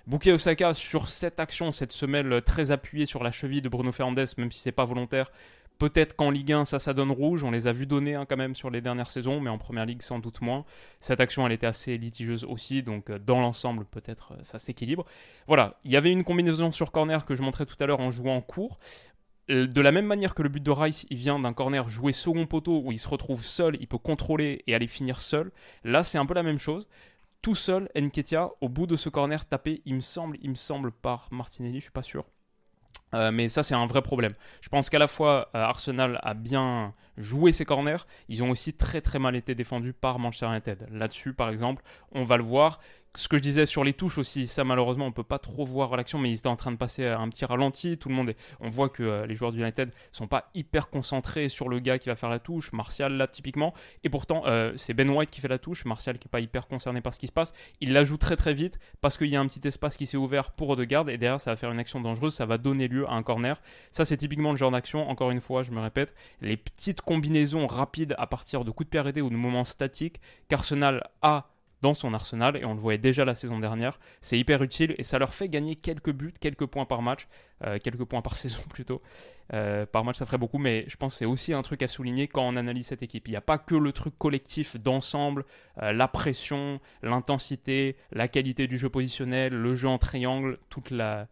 Bukayo 0.05 0.35
Osaka 0.35 0.73
sur 0.73 1.07
cette 1.07 1.39
action, 1.39 1.71
cette 1.71 1.91
semelle 1.91 2.41
très 2.41 2.71
appuyée 2.71 3.05
sur 3.05 3.23
la 3.23 3.31
cheville 3.31 3.61
de 3.61 3.69
Bruno 3.69 3.91
Fernandes, 3.91 4.25
même 4.38 4.51
si 4.51 4.59
c'est 4.59 4.71
pas 4.71 4.85
volontaire, 4.85 5.31
Peut-être 5.79 6.15
qu'en 6.15 6.29
Ligue 6.29 6.53
1, 6.53 6.65
ça, 6.65 6.79
ça 6.79 6.94
donne 6.94 7.11
rouge. 7.11 7.44
On 7.44 7.51
les 7.51 7.67
a 7.67 7.71
vus 7.71 7.85
donner 7.85 8.15
hein, 8.15 8.25
quand 8.27 8.38
même 8.38 8.55
sur 8.55 8.69
les 8.69 8.81
dernières 8.81 9.07
saisons, 9.07 9.39
mais 9.39 9.50
en 9.50 9.57
Première 9.57 9.85
Ligue, 9.85 10.01
sans 10.01 10.19
doute 10.19 10.41
moins. 10.41 10.65
Cette 11.00 11.19
action, 11.19 11.45
elle 11.45 11.51
était 11.51 11.67
assez 11.67 11.97
litigieuse 11.97 12.45
aussi, 12.45 12.83
donc 12.83 13.09
euh, 13.09 13.19
dans 13.19 13.41
l'ensemble, 13.41 13.85
peut-être 13.85 14.33
euh, 14.33 14.44
ça 14.44 14.59
s'équilibre. 14.59 15.05
Voilà, 15.47 15.79
il 15.83 15.91
y 15.91 15.97
avait 15.97 16.11
une 16.11 16.23
combinaison 16.23 16.71
sur 16.71 16.91
corner 16.91 17.25
que 17.25 17.35
je 17.35 17.41
montrais 17.41 17.65
tout 17.65 17.75
à 17.79 17.85
l'heure 17.85 17.99
en 17.99 18.11
jouant 18.11 18.35
en 18.35 18.41
cours. 18.41 18.79
Euh, 19.49 19.67
de 19.67 19.81
la 19.81 19.91
même 19.91 20.06
manière 20.06 20.35
que 20.35 20.44
le 20.44 20.49
but 20.49 20.63
de 20.63 20.71
Rice, 20.71 21.06
il 21.09 21.17
vient 21.17 21.39
d'un 21.39 21.53
corner 21.53 21.89
joué 21.89 22.13
second 22.13 22.45
poteau 22.45 22.81
où 22.85 22.91
il 22.91 22.99
se 22.99 23.07
retrouve 23.07 23.44
seul, 23.44 23.75
il 23.81 23.88
peut 23.88 23.97
contrôler 23.97 24.63
et 24.67 24.75
aller 24.75 24.88
finir 24.88 25.21
seul. 25.21 25.51
Là, 25.83 26.03
c'est 26.03 26.17
un 26.17 26.25
peu 26.25 26.33
la 26.33 26.44
même 26.44 26.59
chose 26.59 26.88
tout 27.44 27.56
seul, 27.56 27.90
Nketia, 27.95 28.50
au 28.62 28.69
bout 28.69 28.88
de 28.88 28.95
ce 28.95 29.10
corner 29.10 29.45
tapé, 29.45 29.84
il 29.86 29.95
me 29.95 30.00
semble, 30.00 30.38
il 30.42 30.50
me 30.50 30.56
semble 30.56 30.92
par 30.92 31.28
Martinelli, 31.31 31.75
je 31.75 31.84
suis 31.84 31.92
pas 31.92 32.01
sûr. 32.01 32.25
Euh, 33.13 33.31
mais 33.31 33.50
ça, 33.50 33.63
c'est 33.63 33.75
un 33.75 33.86
vrai 33.86 34.01
problème. 34.01 34.34
Je 34.62 34.69
pense 34.69 34.90
qu'à 34.90 34.98
la 34.98 35.07
fois, 35.07 35.50
euh, 35.54 35.60
Arsenal 35.60 36.19
a 36.24 36.34
bien 36.34 36.94
joué 37.18 37.51
ses 37.51 37.66
corners, 37.66 38.07
ils 38.30 38.42
ont 38.42 38.50
aussi 38.50 38.74
très 38.74 39.01
très 39.01 39.19
mal 39.19 39.36
été 39.36 39.56
défendus 39.56 39.94
par 39.94 40.19
Manchester 40.19 40.48
United. 40.48 40.88
Là-dessus, 40.90 41.34
par 41.34 41.50
exemple, 41.50 41.84
on 42.13 42.24
va 42.24 42.38
le 42.38 42.44
voir 42.44 42.80
ce 43.15 43.27
que 43.27 43.38
je 43.38 43.44
disais 43.44 43.65
sur 43.65 43.83
les 43.83 43.94
touches 43.94 44.18
aussi, 44.18 44.48
ça 44.48 44.63
malheureusement 44.63 45.06
on 45.06 45.12
peut 45.12 45.24
pas 45.24 45.38
trop 45.38 45.65
voir 45.65 45.95
l'action, 45.95 46.18
mais 46.18 46.31
ils 46.31 46.38
étaient 46.38 46.48
en 46.48 46.56
train 46.56 46.71
de 46.71 46.77
passer 46.77 47.06
un 47.06 47.30
petit 47.30 47.45
ralenti. 47.45 47.98
Tout 47.98 48.10
le 48.10 48.15
monde, 48.15 48.33
on 48.60 48.69
voit 48.69 48.89
que 48.89 49.04
euh, 49.04 49.27
les 49.27 49.36
joueurs 49.36 49.51
du 49.51 49.62
United 49.62 49.92
sont 50.12 50.27
pas 50.27 50.50
hyper 50.56 50.89
concentrés 50.89 51.48
sur 51.48 51.69
le 51.69 51.80
gars 51.80 52.00
qui 52.00 52.10
va 52.10 52.15
faire 52.15 52.30
la 52.30 52.39
touche, 52.39 52.74
Martial 52.74 53.13
là 53.13 53.27
typiquement, 53.27 53.74
et 54.04 54.10
pourtant 54.10 54.44
euh, 54.48 54.74
c'est 54.77 54.94
Ben 54.94 55.10
White 55.10 55.30
qui 55.30 55.42
fait 55.42 55.48
la 55.48 55.60
touche, 55.60 55.86
Martial 55.86 56.18
qui 56.18 56.27
est 56.27 56.31
pas 56.31 56.39
hyper 56.39 56.68
concerné 56.68 57.01
par 57.01 57.13
ce 57.13 57.19
qui 57.19 57.27
se 57.27 57.31
passe. 57.31 57.54
Il 57.81 57.94
la 57.94 58.04
joue 58.04 58.18
très 58.18 58.36
très 58.36 58.54
vite 58.54 58.80
parce 59.01 59.18
qu'il 59.18 59.27
y 59.27 59.36
a 59.36 59.39
un 59.39 59.48
petit 59.48 59.68
espace 59.68 59.95
qui 59.95 60.07
s'est 60.07 60.18
ouvert 60.18 60.51
pour 60.51 60.69
Odegaard 60.69 61.09
et 61.09 61.18
derrière 61.18 61.39
ça 61.39 61.51
va 61.51 61.56
faire 61.56 61.71
une 61.71 61.80
action 61.80 62.01
dangereuse, 62.01 62.33
ça 62.33 62.48
va 62.48 62.57
donner 62.57 62.88
lieu 62.88 63.07
à 63.07 63.13
un 63.13 63.21
corner. 63.24 63.62
Ça 63.92 64.06
c'est 64.06 64.18
typiquement 64.18 64.51
le 64.51 64.57
genre 64.57 64.71
d'action. 64.71 65.07
Encore 65.07 65.30
une 65.30 65.42
fois, 65.42 65.62
je 65.62 65.71
me 65.71 65.80
répète, 65.80 66.16
les 66.42 66.57
petites 66.57 67.01
combinaisons 67.01 67.68
rapides 67.68 68.16
à 68.18 68.25
partir 68.25 68.66
de 68.66 68.71
coups 68.71 68.88
de 68.88 68.89
pied 68.89 69.00
arrêtés 69.00 69.21
ou 69.21 69.30
de 69.30 69.36
moments 69.36 69.66
statiques 69.66 70.19
qu'Arsenal 70.50 71.07
a 71.21 71.52
dans 71.83 71.94
son 71.94 72.13
arsenal, 72.13 72.56
et 72.56 72.63
on 72.63 72.74
le 72.74 72.80
voyait 72.80 72.97
déjà 72.97 73.25
la 73.25 73.35
saison 73.35 73.59
dernière. 73.59 74.00
C'est 74.21 74.39
hyper 74.39 74.63
utile 74.63 74.95
et 74.97 75.03
ça 75.03 75.19
leur 75.19 75.33
fait 75.33 75.50
gagner 75.50 75.75
quelques 75.75 76.12
buts, 76.12 76.33
quelques 76.39 76.65
points 76.65 76.85
par 76.85 77.01
match, 77.01 77.27
euh, 77.65 77.77
quelques 77.77 78.06
points 78.06 78.21
par 78.21 78.38
saison 78.44 78.62
plutôt. 78.69 79.01
Euh, 79.53 79.85
par 79.85 80.06
match, 80.06 80.18
ça 80.18 80.25
ferait 80.25 80.38
beaucoup, 80.38 80.59
mais 80.59 80.85
je 80.88 80.95
pense 80.95 81.13
que 81.13 81.18
c'est 81.19 81.25
aussi 81.25 81.51
un 81.51 81.62
truc 81.62 81.83
à 81.83 81.89
souligner 81.89 82.30
quand 82.30 82.47
on 82.47 82.56
analyse 82.56 82.88
cette 82.88 83.03
équipe. 83.03 83.27
Il 83.27 83.31
n'y 83.31 83.38
a 83.38 83.41
pas 83.41 83.57
que 83.57 83.75
le 83.75 83.91
truc 83.91 84.18
collectif 84.18 84.77
d'ensemble, 84.77 85.44
euh, 85.81 85.91
la 85.91 86.07
pression, 86.07 86.80
l'intensité, 87.01 87.97
la 88.13 88.30
qualité 88.30 88.68
du 88.68 88.77
jeu 88.77 88.89
positionnel, 88.89 89.53
le 89.53 89.75
jeu 89.75 89.89
en 89.89 89.97
triangle, 89.97 90.59
toute 90.69 90.89
la, 90.89 91.27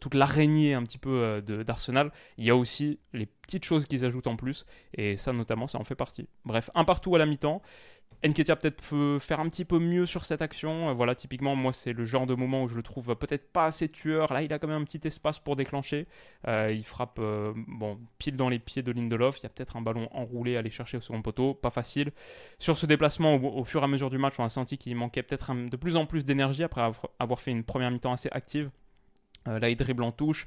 toute 0.00 0.14
l'araignée 0.14 0.74
un 0.74 0.82
petit 0.82 0.98
peu 0.98 1.42
d'Arsenal, 1.66 2.10
il 2.38 2.44
y 2.44 2.50
a 2.50 2.56
aussi 2.56 2.98
les 3.12 3.26
petites 3.26 3.64
choses 3.64 3.86
qu'ils 3.86 4.04
ajoutent 4.04 4.26
en 4.26 4.36
plus, 4.36 4.66
et 4.94 5.16
ça 5.16 5.32
notamment, 5.32 5.66
ça 5.66 5.78
en 5.78 5.84
fait 5.84 5.94
partie. 5.94 6.28
Bref, 6.44 6.70
un 6.74 6.84
partout 6.84 7.14
à 7.14 7.18
la 7.18 7.26
mi-temps. 7.26 7.62
Nketia 8.24 8.54
peut-être 8.54 8.82
peut 8.88 9.18
faire 9.18 9.40
un 9.40 9.48
petit 9.48 9.64
peu 9.64 9.78
mieux 9.78 10.06
sur 10.06 10.24
cette 10.24 10.42
action. 10.42 10.90
Euh, 10.90 10.92
voilà, 10.92 11.14
typiquement, 11.14 11.56
moi, 11.56 11.72
c'est 11.72 11.92
le 11.92 12.04
genre 12.04 12.26
de 12.26 12.34
moment 12.34 12.62
où 12.62 12.68
je 12.68 12.76
le 12.76 12.82
trouve 12.82 13.16
peut-être 13.16 13.50
pas 13.52 13.66
assez 13.66 13.88
tueur. 13.88 14.32
Là, 14.32 14.42
il 14.42 14.52
a 14.52 14.58
quand 14.58 14.68
même 14.68 14.82
un 14.82 14.84
petit 14.84 15.00
espace 15.04 15.40
pour 15.40 15.56
déclencher. 15.56 16.06
Euh, 16.46 16.72
il 16.72 16.84
frappe 16.84 17.18
euh, 17.18 17.52
bon, 17.56 17.98
pile 18.18 18.36
dans 18.36 18.48
les 18.48 18.60
pieds 18.60 18.82
de 18.82 18.92
Lindelof. 18.92 19.40
Il 19.40 19.42
y 19.42 19.46
a 19.46 19.48
peut-être 19.48 19.76
un 19.76 19.82
ballon 19.82 20.08
enroulé 20.12 20.56
à 20.56 20.60
aller 20.60 20.70
chercher 20.70 20.98
au 20.98 21.00
second 21.00 21.20
poteau. 21.20 21.54
Pas 21.54 21.70
facile. 21.70 22.12
Sur 22.58 22.78
ce 22.78 22.86
déplacement, 22.86 23.34
au, 23.34 23.64
fur 23.64 23.80
et 23.80 23.84
à 23.84 23.88
mesure 23.88 24.10
du 24.10 24.18
match, 24.18 24.34
on 24.38 24.44
a 24.44 24.48
senti 24.48 24.78
qu'il 24.78 24.94
manquait 24.94 25.22
peut-être 25.22 25.52
de 25.52 25.76
plus 25.76 25.96
en 25.96 26.06
plus 26.06 26.24
d'énergie 26.24 26.62
après 26.62 26.82
avoir 27.18 27.40
fait 27.40 27.50
une 27.50 27.64
première 27.64 27.90
mi-temps 27.90 28.12
assez 28.12 28.28
active. 28.30 28.70
Là, 29.46 29.68
il 29.68 29.76
dribble 29.76 30.02
en 30.02 30.12
touche 30.12 30.46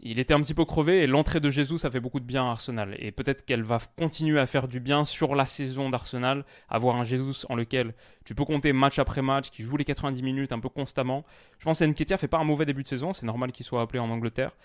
il 0.00 0.18
était 0.18 0.34
un 0.34 0.40
petit 0.40 0.54
peu 0.54 0.64
crevé 0.64 1.02
et 1.02 1.06
l'entrée 1.06 1.40
de 1.40 1.50
Jésus, 1.50 1.78
ça 1.78 1.90
fait 1.90 2.00
beaucoup 2.00 2.20
de 2.20 2.24
bien 2.24 2.44
à 2.44 2.50
Arsenal. 2.50 2.96
Et 2.98 3.12
peut-être 3.12 3.44
qu'elle 3.44 3.62
va 3.62 3.78
continuer 3.96 4.38
à 4.38 4.46
faire 4.46 4.68
du 4.68 4.80
bien 4.80 5.04
sur 5.04 5.34
la 5.34 5.46
saison 5.46 5.88
d'Arsenal, 5.88 6.44
avoir 6.68 6.96
un 6.96 7.04
Jésus 7.04 7.46
en 7.48 7.54
lequel 7.54 7.94
tu 8.24 8.34
peux 8.34 8.44
compter 8.44 8.72
match 8.72 8.98
après 8.98 9.22
match, 9.22 9.50
qui 9.50 9.62
joue 9.62 9.76
les 9.76 9.84
90 9.84 10.22
minutes 10.22 10.52
un 10.52 10.60
peu 10.60 10.68
constamment. 10.68 11.24
Je 11.58 11.64
pense 11.64 11.78
que 11.78 12.16
fait 12.16 12.28
pas 12.28 12.38
un 12.38 12.44
mauvais 12.44 12.66
début 12.66 12.82
de 12.82 12.88
saison, 12.88 13.12
c'est 13.12 13.26
normal 13.26 13.52
qu'il 13.52 13.64
soit 13.64 13.80
appelé 13.80 13.98
en 13.98 14.10
Angleterre. 14.10 14.56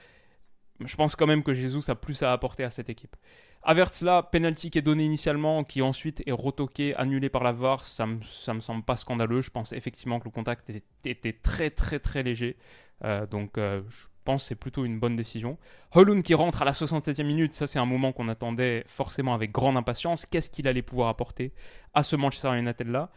Je 0.85 0.95
pense 0.95 1.15
quand 1.15 1.27
même 1.27 1.43
que 1.43 1.53
Jésus 1.53 1.89
a 1.89 1.95
plus 1.95 2.23
à 2.23 2.31
apporter 2.31 2.63
à 2.63 2.69
cette 2.69 2.89
équipe. 2.89 3.15
Averts 3.63 3.91
là, 4.01 4.23
penalty 4.23 4.71
qui 4.71 4.79
est 4.79 4.81
donné 4.81 5.03
initialement, 5.03 5.65
qui 5.65 5.81
ensuite 5.81 6.23
est 6.25 6.31
retoqué, 6.31 6.95
annulé 6.95 7.29
par 7.29 7.43
la 7.43 7.51
VAR, 7.51 7.83
ça 7.83 8.05
me, 8.05 8.21
ça 8.23 8.53
me 8.53 8.61
semble 8.61 8.83
pas 8.83 8.95
scandaleux. 8.95 9.41
Je 9.41 9.49
pense 9.49 9.73
effectivement 9.73 10.19
que 10.19 10.25
le 10.25 10.31
contact 10.31 10.69
était, 11.03 11.33
très 11.33 11.69
très 11.69 11.99
très 11.99 12.23
léger. 12.23 12.55
Euh, 13.03 13.25
donc 13.25 13.57
euh, 13.57 13.81
je 13.89 14.07
pense 14.25 14.43
que 14.43 14.47
c'est 14.49 14.55
plutôt 14.55 14.85
une 14.85 14.99
bonne 14.99 15.15
décision. 15.15 15.57
Holund 15.93 16.23
qui 16.23 16.33
rentre 16.33 16.61
à 16.61 16.65
la 16.65 16.73
67e 16.73 17.23
minute, 17.23 17.53
ça 17.53 17.67
c'est 17.67 17.79
un 17.79 17.85
moment 17.85 18.11
qu'on 18.11 18.27
attendait 18.27 18.83
forcément 18.87 19.33
avec 19.33 19.51
grande 19.51 19.77
impatience. 19.77 20.25
Qu'est-ce 20.25 20.49
qu'il 20.49 20.67
allait 20.67 20.81
pouvoir 20.81 21.09
apporter 21.09 21.53
à 21.93 22.03
ce 22.03 22.15
Manchester 22.15 22.57
United 22.57 22.87
là 22.87 23.09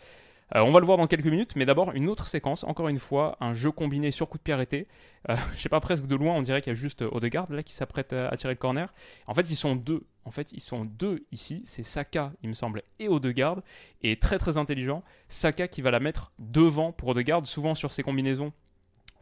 euh, 0.54 0.60
on 0.60 0.70
va 0.70 0.80
le 0.80 0.86
voir 0.86 0.98
dans 0.98 1.06
quelques 1.06 1.26
minutes, 1.26 1.56
mais 1.56 1.64
d'abord 1.64 1.92
une 1.92 2.08
autre 2.08 2.26
séquence, 2.26 2.64
encore 2.64 2.88
une 2.88 2.98
fois, 2.98 3.36
un 3.40 3.54
jeu 3.54 3.70
combiné 3.70 4.10
sur 4.10 4.28
coup 4.28 4.38
de 4.38 4.42
pied 4.42 4.52
arrêté. 4.52 4.86
Euh, 5.28 5.36
je 5.56 5.60
sais 5.60 5.68
pas, 5.68 5.80
presque 5.80 6.06
de 6.06 6.14
loin, 6.14 6.34
on 6.34 6.42
dirait 6.42 6.60
qu'il 6.60 6.72
y 6.72 6.76
a 6.76 6.78
juste 6.78 7.02
Odegaard 7.02 7.50
là 7.52 7.62
qui 7.62 7.72
s'apprête 7.72 8.12
à 8.12 8.36
tirer 8.36 8.52
le 8.52 8.58
corner. 8.58 8.92
En 9.26 9.34
fait, 9.34 9.50
ils 9.50 9.56
sont 9.56 9.76
deux. 9.76 10.02
En 10.24 10.30
fait, 10.30 10.52
ils 10.52 10.60
sont 10.60 10.84
deux 10.84 11.24
ici. 11.32 11.62
C'est 11.64 11.82
Saka, 11.82 12.32
il 12.42 12.48
me 12.48 12.54
semble, 12.54 12.82
et 12.98 13.08
Odegaard. 13.08 13.62
Et 14.02 14.16
très 14.18 14.38
très 14.38 14.58
intelligent, 14.58 15.02
Saka 15.28 15.68
qui 15.68 15.80
va 15.80 15.90
la 15.90 16.00
mettre 16.00 16.32
devant 16.38 16.92
pour 16.92 17.08
Odegaard. 17.08 17.46
Souvent 17.46 17.74
sur 17.74 17.90
ces 17.90 18.02
combinaisons, 18.02 18.52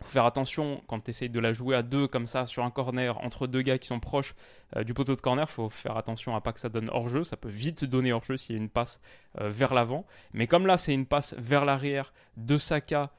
faut 0.03 0.11
faire 0.11 0.25
attention 0.25 0.83
quand 0.87 1.01
tu 1.01 1.11
essayes 1.11 1.29
de 1.29 1.41
la 1.41 1.53
jouer 1.53 1.77
à 1.77 1.83
deux 1.83 2.09
comme 2.09 2.27
ça 2.27 2.47
sur 2.47 2.65
un 2.65 2.71
corner 2.71 3.19
entre 3.25 3.47
deux 3.47 3.63
gars 3.63 3.79
qui 3.79 3.87
sont 3.87 4.01
proches 4.01 4.35
euh, 4.77 4.85
du 4.85 4.95
poteau 4.95 5.15
de 5.15 5.21
corner. 5.21 5.49
faut 5.49 5.69
faire 5.69 5.97
attention 5.97 6.35
à 6.35 6.41
pas 6.41 6.53
que 6.53 6.61
ça 6.61 6.69
donne 6.69 6.91
hors 6.91 7.09
jeu. 7.09 7.25
Ça 7.25 7.37
peut 7.37 7.49
vite 7.49 7.85
donner 7.85 8.13
hors 8.13 8.25
jeu 8.25 8.37
s'il 8.37 8.57
y 8.57 8.59
a 8.59 8.63
une 8.63 8.71
passe 8.71 9.01
euh, 9.41 9.51
vers 9.51 9.75
l'avant. 9.75 10.07
Mais 10.33 10.47
comme 10.47 10.67
là, 10.67 10.77
c'est 10.77 10.95
une 10.95 11.07
passe 11.07 11.35
vers 11.39 11.65
l'arrière 11.65 12.13
de 12.37 12.57
Saka 12.57 13.11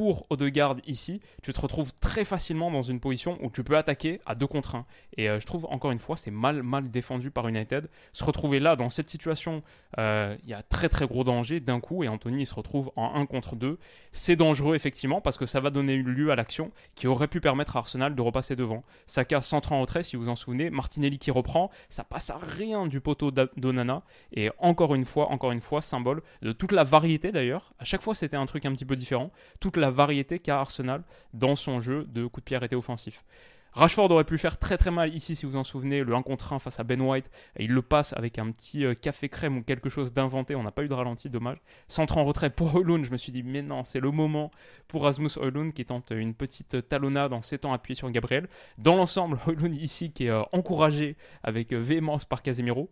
pour 0.00 0.24
Odegaard 0.30 0.76
ici, 0.86 1.20
tu 1.42 1.52
te 1.52 1.60
retrouves 1.60 1.92
très 2.00 2.24
facilement 2.24 2.70
dans 2.70 2.80
une 2.80 3.00
position 3.00 3.36
où 3.42 3.50
tu 3.50 3.62
peux 3.62 3.76
attaquer 3.76 4.18
à 4.24 4.34
deux 4.34 4.46
contre 4.46 4.76
1. 4.76 4.86
Et 5.18 5.28
euh, 5.28 5.38
je 5.38 5.44
trouve 5.44 5.66
encore 5.68 5.90
une 5.90 5.98
fois 5.98 6.16
c'est 6.16 6.30
mal 6.30 6.62
mal 6.62 6.90
défendu 6.90 7.30
par 7.30 7.46
United. 7.46 7.90
Se 8.14 8.24
retrouver 8.24 8.60
là 8.60 8.76
dans 8.76 8.88
cette 8.88 9.10
situation, 9.10 9.62
euh, 9.98 10.34
il 10.42 10.48
y 10.48 10.54
a 10.54 10.62
très 10.62 10.88
très 10.88 11.06
gros 11.06 11.22
danger 11.22 11.60
d'un 11.60 11.80
coup 11.80 12.02
et 12.02 12.08
Anthony 12.08 12.44
il 12.44 12.46
se 12.46 12.54
retrouve 12.54 12.90
en 12.96 13.14
1 13.14 13.26
contre 13.26 13.56
2. 13.56 13.78
C'est 14.10 14.36
dangereux 14.36 14.74
effectivement 14.74 15.20
parce 15.20 15.36
que 15.36 15.44
ça 15.44 15.60
va 15.60 15.68
donner 15.68 15.98
lieu 15.98 16.30
à 16.30 16.34
l'action 16.34 16.72
qui 16.94 17.06
aurait 17.06 17.28
pu 17.28 17.42
permettre 17.42 17.76
à 17.76 17.80
Arsenal 17.80 18.14
de 18.14 18.22
repasser 18.22 18.56
devant. 18.56 18.84
Saka 19.04 19.42
centre 19.42 19.72
en 19.72 19.82
retrait 19.82 20.02
si 20.02 20.16
vous 20.16 20.22
vous 20.22 20.28
en 20.30 20.36
souvenez, 20.36 20.70
Martinelli 20.70 21.18
qui 21.18 21.30
reprend, 21.30 21.70
ça 21.90 22.04
passe 22.04 22.30
à 22.30 22.38
rien 22.38 22.86
du 22.86 23.02
poteau 23.02 23.30
d'Onana 23.30 24.02
et 24.32 24.50
encore 24.56 24.94
une 24.94 25.04
fois, 25.04 25.30
encore 25.30 25.52
une 25.52 25.60
fois 25.60 25.82
symbole 25.82 26.22
de 26.40 26.52
toute 26.52 26.72
la 26.72 26.84
variété 26.84 27.32
d'ailleurs. 27.32 27.74
À 27.78 27.84
chaque 27.84 28.00
fois 28.00 28.14
c'était 28.14 28.38
un 28.38 28.46
truc 28.46 28.64
un 28.64 28.72
petit 28.72 28.86
peu 28.86 28.96
différent. 28.96 29.30
Toute 29.60 29.76
la 29.76 29.89
variété 29.90 30.38
qu'a 30.38 30.60
Arsenal 30.60 31.02
dans 31.34 31.56
son 31.56 31.80
jeu 31.80 32.04
de 32.04 32.26
coup 32.26 32.40
de 32.40 32.44
pied 32.44 32.56
arrêté 32.56 32.76
offensif. 32.76 33.24
Rashford 33.72 34.10
aurait 34.10 34.24
pu 34.24 34.36
faire 34.36 34.58
très 34.58 34.76
très 34.76 34.90
mal 34.90 35.14
ici, 35.14 35.36
si 35.36 35.46
vous 35.46 35.56
en 35.56 35.62
souvenez, 35.62 36.02
le 36.02 36.14
1 36.14 36.22
contre 36.22 36.52
1 36.52 36.58
face 36.58 36.80
à 36.80 36.84
Ben 36.84 37.00
White. 37.00 37.30
Et 37.56 37.64
il 37.64 37.70
le 37.70 37.82
passe 37.82 38.12
avec 38.14 38.38
un 38.38 38.50
petit 38.50 38.84
euh, 38.84 38.94
café 38.94 39.28
crème 39.28 39.58
ou 39.58 39.62
quelque 39.62 39.88
chose 39.88 40.12
d'inventé. 40.12 40.56
On 40.56 40.62
n'a 40.62 40.72
pas 40.72 40.82
eu 40.82 40.88
de 40.88 40.94
ralenti, 40.94 41.30
dommage. 41.30 41.58
Centre 41.86 42.18
en 42.18 42.24
retrait 42.24 42.50
pour 42.50 42.70
Højlund. 42.76 43.04
Je 43.04 43.12
me 43.12 43.16
suis 43.16 43.30
dit, 43.30 43.42
mais 43.42 43.62
non, 43.62 43.84
c'est 43.84 44.00
le 44.00 44.10
moment 44.10 44.50
pour 44.88 45.04
Rasmus 45.04 45.30
Højlund 45.36 45.72
qui 45.72 45.84
tente 45.84 46.10
une 46.10 46.34
petite 46.34 46.88
talonnade 46.88 47.32
en 47.32 47.42
s'étant 47.42 47.72
appuyé 47.72 47.94
sur 47.94 48.10
Gabriel. 48.10 48.48
Dans 48.78 48.96
l'ensemble, 48.96 49.38
Højlund 49.46 49.76
ici 49.76 50.10
qui 50.10 50.26
est 50.26 50.30
euh, 50.30 50.42
encouragé 50.52 51.16
avec 51.44 51.72
euh, 51.72 51.78
véhémence 51.78 52.24
par 52.24 52.42
Casemiro. 52.42 52.90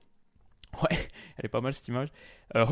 Ouais, 0.82 1.08
elle 1.38 1.46
est 1.46 1.48
pas 1.48 1.60
mal 1.60 1.74
cette 1.74 1.88
image. 1.88 2.08
Euh, 2.54 2.64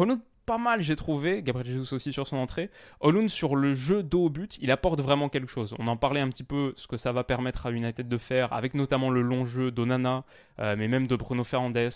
pas 0.47 0.59
mal, 0.59 0.81
j'ai 0.81 0.97
trouvé. 0.97 1.43
Gabriel 1.43 1.67
Jesus 1.67 1.95
aussi 1.95 2.13
sur 2.13 2.27
son 2.27 2.37
entrée. 2.37 2.71
Holund 3.01 3.29
sur 3.29 3.57
le 3.57 3.75
jeu 3.75 4.03
dos 4.03 4.27
au 4.27 4.31
but, 4.31 4.59
il 4.63 4.71
apporte 4.71 5.01
vraiment 5.01 5.29
quelque 5.29 5.51
chose. 5.51 5.75
On 5.79 5.89
en 5.89 5.97
parlait 5.97 6.21
un 6.21 6.29
petit 6.29 6.45
peu, 6.45 6.73
ce 6.77 6.87
que 6.87 6.97
ça 6.97 7.13
va 7.13 7.25
permettre 7.25 7.67
à 7.67 7.73
United 7.73 8.09
de 8.09 8.19
faire, 8.19 8.53
avec 8.53 8.75
notamment 8.75 9.11
le 9.11 9.23
long 9.23 9.45
jeu 9.45 9.71
d'Onana, 9.71 10.25
euh, 10.61 10.77
mais 10.79 10.89
même 10.89 11.07
de 11.07 11.17
Bruno 11.17 11.45
Fernandes. 11.45 11.77
Et, 11.77 11.91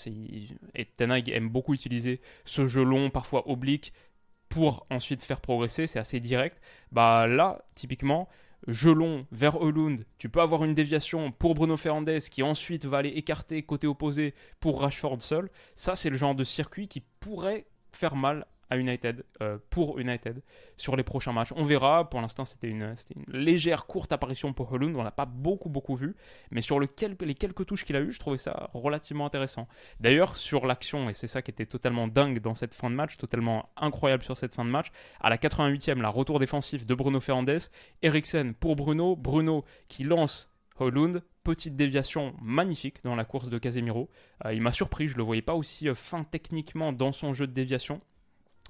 et 0.74 0.84
Tenag 0.84 1.30
aime 1.30 1.48
beaucoup 1.48 1.72
utiliser 1.72 2.20
ce 2.44 2.66
jeu 2.66 2.82
long, 2.82 3.08
parfois 3.08 3.48
oblique, 3.48 3.92
pour 4.48 4.86
ensuite 4.90 5.22
faire 5.22 5.40
progresser. 5.40 5.86
C'est 5.86 6.00
assez 6.00 6.20
direct. 6.20 6.60
Bah 6.90 7.26
là, 7.26 7.64
typiquement, 7.74 8.28
jeu 8.66 8.92
long 8.92 9.26
vers 9.32 9.60
Holund, 9.60 10.04
tu 10.18 10.28
peux 10.28 10.40
avoir 10.40 10.64
une 10.64 10.74
déviation 10.74 11.30
pour 11.30 11.54
Bruno 11.54 11.76
Fernandes 11.76 12.18
qui 12.30 12.42
ensuite 12.42 12.84
va 12.84 12.98
aller 12.98 13.10
écarter 13.10 13.62
côté 13.62 13.86
opposé 13.86 14.34
pour 14.58 14.80
Rashford 14.80 15.22
seul. 15.22 15.50
Ça, 15.74 15.94
c'est 15.94 16.10
le 16.10 16.16
genre 16.16 16.34
de 16.34 16.44
circuit 16.44 16.88
qui 16.88 17.00
pourrait 17.20 17.66
faire 17.92 18.16
mal 18.16 18.46
à 18.70 18.78
United, 18.78 19.24
euh, 19.42 19.58
pour 19.68 19.98
United, 19.98 20.42
sur 20.76 20.96
les 20.96 21.02
prochains 21.02 21.32
matchs. 21.32 21.52
On 21.56 21.64
verra, 21.64 22.08
pour 22.08 22.20
l'instant 22.20 22.44
c'était 22.44 22.68
une, 22.68 22.94
légère 23.26 23.86
courte 23.86 24.12
apparition 24.12 24.52
pour 24.52 24.72
Holland, 24.72 24.94
on 24.96 25.02
l'a 25.02 25.10
pas 25.10 25.26
beaucoup 25.26 25.68
beaucoup 25.68 25.96
vu, 25.96 26.14
mais 26.50 26.60
sur 26.60 26.78
le 26.78 26.88
les 27.20 27.34
quelques 27.34 27.66
touches 27.66 27.84
qu'il 27.84 27.96
a 27.96 28.00
eu, 28.00 28.12
je 28.12 28.20
trouvais 28.20 28.38
ça 28.38 28.70
relativement 28.72 29.26
intéressant. 29.26 29.66
D'ailleurs, 29.98 30.36
sur 30.36 30.66
l'action, 30.66 31.10
et 31.10 31.14
c'est 31.14 31.26
ça 31.26 31.42
qui 31.42 31.50
était 31.50 31.66
totalement 31.66 32.06
dingue 32.06 32.40
dans 32.40 32.54
cette 32.54 32.74
fin 32.74 32.90
de 32.90 32.94
match, 32.94 33.16
totalement 33.16 33.68
incroyable 33.76 34.22
sur 34.22 34.36
cette 34.36 34.54
fin 34.54 34.64
de 34.64 34.70
match, 34.70 34.88
à 35.20 35.30
la 35.30 35.36
88e, 35.36 36.00
la 36.00 36.08
retour 36.08 36.38
défensif 36.38 36.86
de 36.86 36.94
Bruno 36.94 37.18
Fernandes, 37.18 37.70
Eriksen 38.02 38.54
pour 38.54 38.76
Bruno, 38.76 39.16
Bruno 39.16 39.64
qui 39.88 40.04
lance 40.04 40.48
Holund, 40.78 41.22
petite 41.42 41.76
déviation 41.76 42.34
magnifique 42.40 43.02
dans 43.02 43.16
la 43.16 43.24
course 43.24 43.48
de 43.48 43.58
Casemiro. 43.58 44.08
Euh, 44.44 44.54
il 44.54 44.60
m'a 44.60 44.72
surpris, 44.72 45.08
je 45.08 45.14
ne 45.14 45.18
le 45.18 45.24
voyais 45.24 45.42
pas 45.42 45.54
aussi 45.54 45.88
euh, 45.88 45.94
fin 45.94 46.24
techniquement 46.24 46.92
dans 46.92 47.12
son 47.12 47.32
jeu 47.32 47.46
de 47.46 47.52
déviation. 47.52 48.00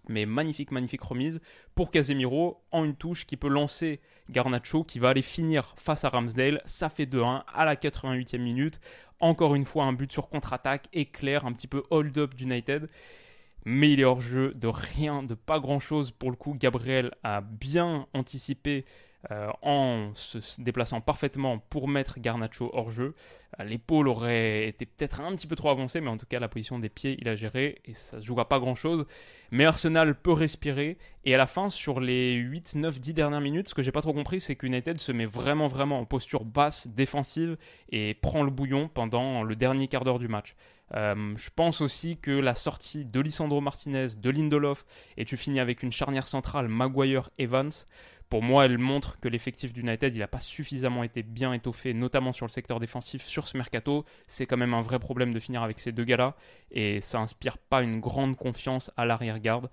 Mais 0.08 0.26
magnifique, 0.26 0.70
magnifique 0.70 1.02
remise 1.02 1.40
pour 1.74 1.90
Casemiro 1.90 2.62
en 2.72 2.84
une 2.84 2.96
touche 2.96 3.26
qui 3.26 3.36
peut 3.36 3.48
lancer 3.48 4.00
Garnacho 4.30 4.82
qui 4.82 4.98
va 4.98 5.10
aller 5.10 5.22
finir 5.22 5.74
face 5.76 6.04
à 6.04 6.08
Ramsdale. 6.08 6.62
Ça 6.64 6.88
fait 6.88 7.06
2-1 7.06 7.44
à 7.52 7.64
la 7.64 7.76
88e 7.76 8.38
minute. 8.38 8.80
Encore 9.20 9.54
une 9.54 9.64
fois, 9.64 9.84
un 9.84 9.92
but 9.92 10.10
sur 10.10 10.28
contre-attaque 10.28 10.88
éclair, 10.92 11.44
un 11.44 11.52
petit 11.52 11.68
peu 11.68 11.82
hold-up 11.90 12.34
d'United. 12.34 12.88
Mais 13.66 13.92
il 13.92 14.00
est 14.00 14.04
hors 14.04 14.22
jeu 14.22 14.54
de 14.54 14.68
rien, 14.68 15.22
de 15.22 15.34
pas 15.34 15.60
grand 15.60 15.80
chose. 15.80 16.10
Pour 16.10 16.30
le 16.30 16.36
coup, 16.36 16.56
Gabriel 16.58 17.12
a 17.22 17.42
bien 17.42 18.06
anticipé 18.14 18.86
euh, 19.30 19.50
en 19.60 20.12
se 20.14 20.38
déplaçant 20.62 21.02
parfaitement 21.02 21.58
pour 21.58 21.88
mettre 21.88 22.18
Garnacho 22.18 22.70
hors 22.72 22.90
jeu. 22.90 23.14
Euh, 23.58 23.64
l'épaule 23.64 24.08
aurait 24.08 24.68
été 24.68 24.86
peut-être 24.86 25.20
un 25.20 25.36
petit 25.36 25.46
peu 25.46 25.56
trop 25.56 25.68
avancée, 25.68 26.00
mais 26.00 26.08
en 26.08 26.16
tout 26.16 26.24
cas 26.24 26.40
la 26.40 26.48
position 26.48 26.78
des 26.78 26.88
pieds 26.88 27.18
il 27.20 27.28
a 27.28 27.34
géré 27.34 27.82
et 27.84 27.92
ça 27.92 28.18
se 28.18 28.26
joue 28.26 28.36
pas 28.36 28.58
grand 28.58 28.74
chose. 28.74 29.04
Mais 29.50 29.66
Arsenal 29.66 30.14
peut 30.14 30.32
respirer 30.32 30.96
et 31.26 31.34
à 31.34 31.38
la 31.38 31.44
fin 31.44 31.68
sur 31.68 32.00
les 32.00 32.32
8, 32.32 32.76
9, 32.76 32.98
10 32.98 33.12
dernières 33.12 33.42
minutes, 33.42 33.68
ce 33.68 33.74
que 33.74 33.82
j'ai 33.82 33.92
pas 33.92 34.00
trop 34.00 34.14
compris 34.14 34.40
c'est 34.40 34.56
qu'United 34.56 34.98
se 34.98 35.12
met 35.12 35.26
vraiment 35.26 35.66
vraiment 35.66 36.00
en 36.00 36.06
posture 36.06 36.46
basse, 36.46 36.88
défensive 36.88 37.58
et 37.90 38.14
prend 38.14 38.42
le 38.42 38.50
bouillon 38.50 38.88
pendant 38.88 39.42
le 39.42 39.54
dernier 39.54 39.86
quart 39.86 40.04
d'heure 40.04 40.18
du 40.18 40.28
match. 40.28 40.56
Euh, 40.94 41.34
je 41.36 41.50
pense 41.54 41.80
aussi 41.80 42.16
que 42.16 42.30
la 42.30 42.54
sortie 42.54 43.04
de 43.04 43.20
Lisandro 43.20 43.60
Martinez, 43.60 44.08
de 44.16 44.30
Lindelof, 44.30 44.84
et 45.16 45.24
tu 45.24 45.36
finis 45.36 45.60
avec 45.60 45.82
une 45.82 45.92
charnière 45.92 46.26
centrale 46.26 46.68
Maguire-Evans, 46.68 47.70
pour 48.30 48.42
moi, 48.42 48.64
elle 48.64 48.78
montre 48.78 49.18
que 49.18 49.28
l'effectif 49.28 49.72
d'United, 49.72 50.14
il 50.14 50.20
n'a 50.20 50.28
pas 50.28 50.38
suffisamment 50.38 51.02
été 51.02 51.24
bien 51.24 51.52
étoffé, 51.52 51.92
notamment 51.92 52.32
sur 52.32 52.46
le 52.46 52.50
secteur 52.50 52.78
défensif, 52.78 53.22
sur 53.22 53.48
ce 53.48 53.56
mercato. 53.56 54.04
C'est 54.28 54.46
quand 54.46 54.56
même 54.56 54.72
un 54.72 54.80
vrai 54.80 55.00
problème 55.00 55.34
de 55.34 55.40
finir 55.40 55.64
avec 55.64 55.80
ces 55.80 55.90
deux 55.90 56.04
gars-là, 56.04 56.36
et 56.70 57.00
ça 57.00 57.18
inspire 57.18 57.58
pas 57.58 57.82
une 57.82 57.98
grande 57.98 58.36
confiance 58.36 58.92
à 58.96 59.04
l'arrière-garde. 59.04 59.68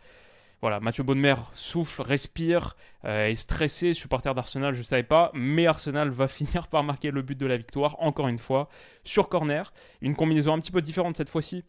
Voilà, 0.60 0.80
Mathieu 0.80 1.04
Bonnemer 1.04 1.36
souffle, 1.54 2.02
respire, 2.02 2.76
euh, 3.06 3.28
est 3.28 3.36
stressé, 3.36 3.94
supporter 3.94 4.34
d'Arsenal, 4.34 4.74
je 4.74 4.80
ne 4.80 4.86
savais 4.86 5.04
pas, 5.04 5.30
mais 5.36 5.68
Arsenal 5.68 6.10
va 6.10 6.28
finir 6.28 6.68
par 6.68 6.84
marquer 6.84 7.12
le 7.12 7.22
but 7.22 7.38
de 7.38 7.46
la 7.46 7.58
victoire, 7.58 7.96
encore 8.00 8.28
une 8.28 8.40
fois, 8.40 8.70
sur 9.04 9.30
corner. 9.30 9.72
Une 10.02 10.16
combinaison 10.16 10.54
un 10.54 10.60
petit 10.60 10.72
peu 10.72 10.82
différente 10.82 11.16
cette 11.16 11.30
fois-ci, 11.30 11.64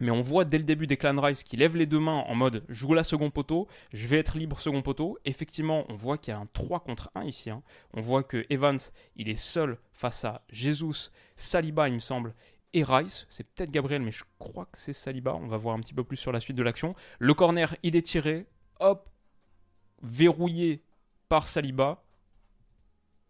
mais 0.00 0.10
on 0.10 0.20
voit 0.20 0.44
dès 0.44 0.58
le 0.58 0.64
début 0.64 0.86
des 0.86 0.96
Clan 0.96 1.20
Rice 1.20 1.42
qui 1.42 1.56
lèvent 1.56 1.76
les 1.76 1.86
deux 1.86 2.00
mains 2.00 2.24
en 2.26 2.34
mode 2.34 2.64
joue 2.68 2.94
la 2.94 3.04
second 3.04 3.30
poteau, 3.30 3.68
je 3.92 4.06
vais 4.06 4.18
être 4.18 4.36
libre 4.36 4.60
second 4.60 4.82
poteau. 4.82 5.18
Effectivement, 5.24 5.84
on 5.88 5.94
voit 5.94 6.18
qu'il 6.18 6.32
y 6.32 6.36
a 6.36 6.40
un 6.40 6.48
3 6.52 6.80
contre 6.80 7.10
1 7.14 7.24
ici. 7.24 7.50
Hein. 7.50 7.62
On 7.92 8.00
voit 8.00 8.24
que 8.24 8.44
Evans, 8.50 8.78
il 9.16 9.28
est 9.28 9.36
seul 9.36 9.78
face 9.92 10.24
à 10.24 10.42
Jesus, 10.50 11.10
Saliba, 11.36 11.88
il 11.88 11.94
me 11.94 11.98
semble, 12.00 12.34
et 12.72 12.82
Rice. 12.82 13.26
C'est 13.30 13.44
peut-être 13.44 13.70
Gabriel, 13.70 14.02
mais 14.02 14.10
je 14.10 14.24
crois 14.38 14.66
que 14.66 14.76
c'est 14.76 14.92
Saliba. 14.92 15.34
On 15.34 15.46
va 15.46 15.56
voir 15.56 15.76
un 15.76 15.80
petit 15.80 15.94
peu 15.94 16.04
plus 16.04 16.16
sur 16.16 16.32
la 16.32 16.40
suite 16.40 16.56
de 16.56 16.62
l'action. 16.62 16.94
Le 17.18 17.32
corner, 17.32 17.74
il 17.82 17.96
est 17.96 18.02
tiré. 18.02 18.46
Hop, 18.80 19.08
verrouillé 20.02 20.82
par 21.28 21.48
Saliba. 21.48 22.02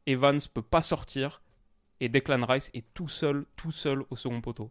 Evans 0.06 0.40
peut 0.52 0.62
pas 0.62 0.82
sortir. 0.82 1.42
Et 2.00 2.08
Declan 2.08 2.44
Rice 2.44 2.70
est 2.74 2.84
tout 2.94 3.08
seul, 3.08 3.46
tout 3.56 3.70
seul 3.70 4.04
au 4.10 4.16
second 4.16 4.40
poteau. 4.40 4.70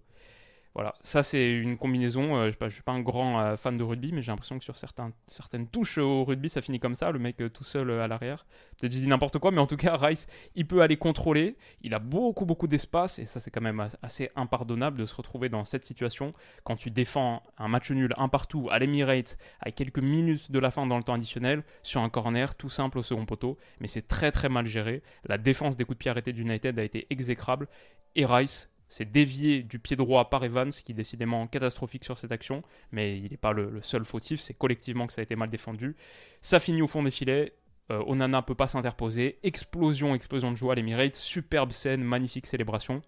Voilà, 0.76 0.96
ça 1.04 1.22
c'est 1.22 1.54
une 1.54 1.78
combinaison. 1.78 2.36
Euh, 2.36 2.52
je 2.52 2.64
ne 2.64 2.70
suis 2.70 2.82
pas 2.82 2.94
un 2.94 3.02
grand 3.02 3.40
euh, 3.40 3.56
fan 3.56 3.78
de 3.78 3.84
rugby, 3.84 4.12
mais 4.12 4.24
j'ai 4.24 4.32
l'impression 4.32 4.58
que 4.58 4.64
sur 4.64 4.76
certaines 4.76 5.68
touches 5.68 6.00
au 6.00 6.24
rugby, 6.24 6.50
ça 6.50 6.62
finit 6.62 6.80
comme 6.80 6.96
ça, 6.96 7.12
le 7.12 7.20
mec 7.20 7.40
euh, 7.42 7.50
tout 7.50 7.64
seul 7.64 7.92
à 7.92 8.08
l'arrière. 8.08 8.46
Peut-être 8.80 8.92
je 8.92 8.98
dis 8.98 9.08
n'importe 9.08 9.38
quoi, 9.38 9.52
mais 9.52 9.60
en 9.60 9.68
tout 9.68 9.78
cas, 9.78 9.96
Rice, 9.96 10.26
il 10.56 10.66
peut 10.66 10.82
aller 10.82 10.98
contrôler. 10.98 11.58
Il 11.82 11.94
a 11.94 12.00
beaucoup, 12.00 12.46
beaucoup 12.46 12.68
d'espace, 12.68 13.20
et 13.20 13.26
ça 13.26 13.40
c'est 13.40 13.52
quand 13.52 13.62
même 13.62 13.88
assez 14.02 14.32
impardonnable 14.36 14.98
de 14.98 15.06
se 15.06 15.14
retrouver 15.14 15.48
dans 15.48 15.64
cette 15.64 15.84
situation 15.84 16.34
quand 16.64 16.76
tu 16.76 16.90
défends 16.90 17.44
un 17.60 17.68
match 17.68 17.92
nul, 17.92 18.14
un 18.18 18.28
partout, 18.28 18.68
à 18.72 18.80
l'Emirates, 18.80 19.38
à 19.60 19.70
quelques 19.70 20.00
minutes 20.00 20.50
de 20.50 20.58
la 20.58 20.72
fin 20.72 20.88
dans 20.88 20.98
le 20.98 21.04
temps 21.04 21.14
additionnel, 21.14 21.64
sur 21.84 22.02
un 22.02 22.10
corner 22.10 22.56
tout 22.56 22.70
simple 22.70 22.98
au 22.98 23.04
second 23.04 23.28
poteau, 23.28 23.58
mais 23.80 23.88
c'est 23.88 24.08
très 24.08 24.32
très 24.32 24.50
mal 24.50 24.66
géré. 24.66 25.04
La 25.26 25.38
défense 25.38 25.78
des 25.78 25.86
coups 25.86 25.98
de 25.98 26.00
pied 26.00 26.10
arrêtés 26.10 26.34
d'United 26.34 26.80
a 26.80 26.84
été 26.84 27.06
exécrable, 27.12 27.68
et 28.16 28.26
Rice 28.26 28.70
c'est 28.94 29.12
dévié 29.12 29.64
du 29.64 29.80
pied 29.80 29.96
droit 29.96 30.30
par 30.30 30.44
Evans, 30.44 30.70
qui 30.70 30.92
est 30.92 30.96
décidément 30.96 31.48
catastrophique 31.48 32.06
sur 32.06 32.20
cette 32.20 32.32
action, 32.32 32.62
mais 32.92 33.18
il 33.18 33.32
n'est 33.32 33.38
pas 33.38 33.52
le, 33.52 33.82
seul 33.82 34.06
fautif, 34.06 34.40
c'est 34.40 34.54
collectivement 34.54 35.08
que 35.08 35.14
ça 35.14 35.22
a 35.22 35.24
été 35.24 35.36
mal 35.36 35.50
défendu. 35.50 35.96
Ça 36.42 36.60
finit 36.60 36.84
au 36.84 36.88
fond 36.88 37.02
des 37.04 37.12
filets, 37.12 37.54
Euh, 37.92 38.02
Onana 38.08 38.42
peut 38.42 38.56
pas 38.56 38.70
s'interposer. 38.70 39.40
Explosion, 39.44 40.16
explosion 40.16 40.52
de 40.52 40.56
joie, 40.56 40.74
l'Emirates. 40.74 41.18
Superbe 41.18 41.74
scène, 41.74 42.02
magnifique 42.02 42.46
célébration 42.48 43.02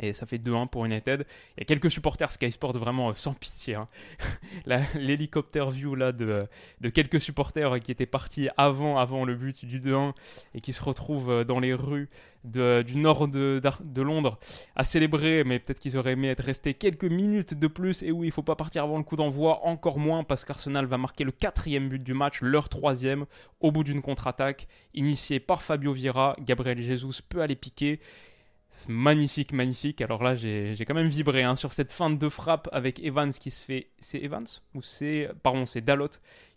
et 0.00 0.12
ça 0.12 0.26
fait 0.26 0.38
2-1 0.38 0.68
pour 0.68 0.84
United. 0.86 1.26
Il 1.56 1.60
y 1.60 1.62
a 1.62 1.64
quelques 1.64 1.90
supporters 1.90 2.32
Sky 2.32 2.50
Sport 2.50 2.76
vraiment 2.78 3.10
euh, 3.10 3.14
sans 3.14 3.34
pitié. 3.34 3.76
Hein. 3.76 3.86
L'hélicoptère 4.94 5.70
view 5.70 5.94
là 5.94 6.12
de, 6.12 6.40
de, 6.80 6.88
quelques 6.88 7.20
supporters 7.20 7.80
qui 7.80 7.92
étaient 7.92 8.06
partis 8.06 8.48
avant, 8.56 8.98
avant 8.98 9.24
le 9.24 9.34
but 9.34 9.64
du 9.64 9.80
2-1 9.80 10.12
et 10.54 10.60
qui 10.60 10.72
se 10.72 10.82
retrouvent 10.82 11.30
euh, 11.30 11.44
dans 11.44 11.60
les 11.60 11.74
rues 11.74 12.08
du 12.42 12.96
nord 12.96 13.28
de, 13.28 13.60
de, 13.84 14.02
Londres 14.02 14.38
à 14.74 14.82
célébrer, 14.82 15.44
mais 15.44 15.58
peut-être 15.58 15.78
qu'ils 15.78 15.98
auraient 15.98 16.12
aimé 16.12 16.28
être 16.28 16.42
restés 16.42 16.72
quelques 16.72 17.04
minutes 17.04 17.52
de 17.52 17.66
plus. 17.66 18.02
Et 18.02 18.12
oui, 18.12 18.28
il 18.28 18.30
faut 18.30 18.42
pas 18.42 18.56
partir 18.56 18.82
avant 18.82 18.96
le 18.96 19.04
coup 19.04 19.16
d'envoi, 19.16 19.66
encore 19.66 19.98
moins 19.98 20.24
parce 20.24 20.46
qu'Arsenal 20.46 20.86
va 20.86 20.96
marquer 20.96 21.24
le 21.24 21.32
quatrième 21.32 21.90
but 21.90 22.02
du 22.02 22.14
match, 22.14 22.40
leur 22.40 22.70
troisième, 22.70 23.26
au 23.60 23.70
bout 23.72 23.84
d'une 23.84 24.00
contre-attaque, 24.00 24.68
initiée 24.94 25.38
par 25.38 25.62
Fabio 25.62 25.92
Vieira. 25.92 26.34
Gabriel 26.40 26.80
Jesus 26.80 27.20
peut 27.28 27.42
aller 27.42 27.56
piquer 27.56 28.00
magnifique, 28.88 29.52
magnifique. 29.52 30.00
Alors 30.00 30.22
là, 30.22 30.34
j'ai 30.34 30.84
quand 30.86 30.94
même 30.94 31.08
vibré 31.08 31.42
hein, 31.42 31.56
sur 31.56 31.72
cette 31.72 31.92
fin 31.92 32.10
de 32.10 32.28
frappe 32.28 32.68
avec 32.72 33.00
Evans 33.00 33.32
qui 33.32 33.50
se 33.50 33.62
fait. 33.62 33.88
C'est 33.98 34.18
Evans 34.18 34.46
Ou 34.74 34.82
c'est. 34.82 35.28
Pardon, 35.42 35.66
c'est 35.66 35.80
Dalot 35.80 36.08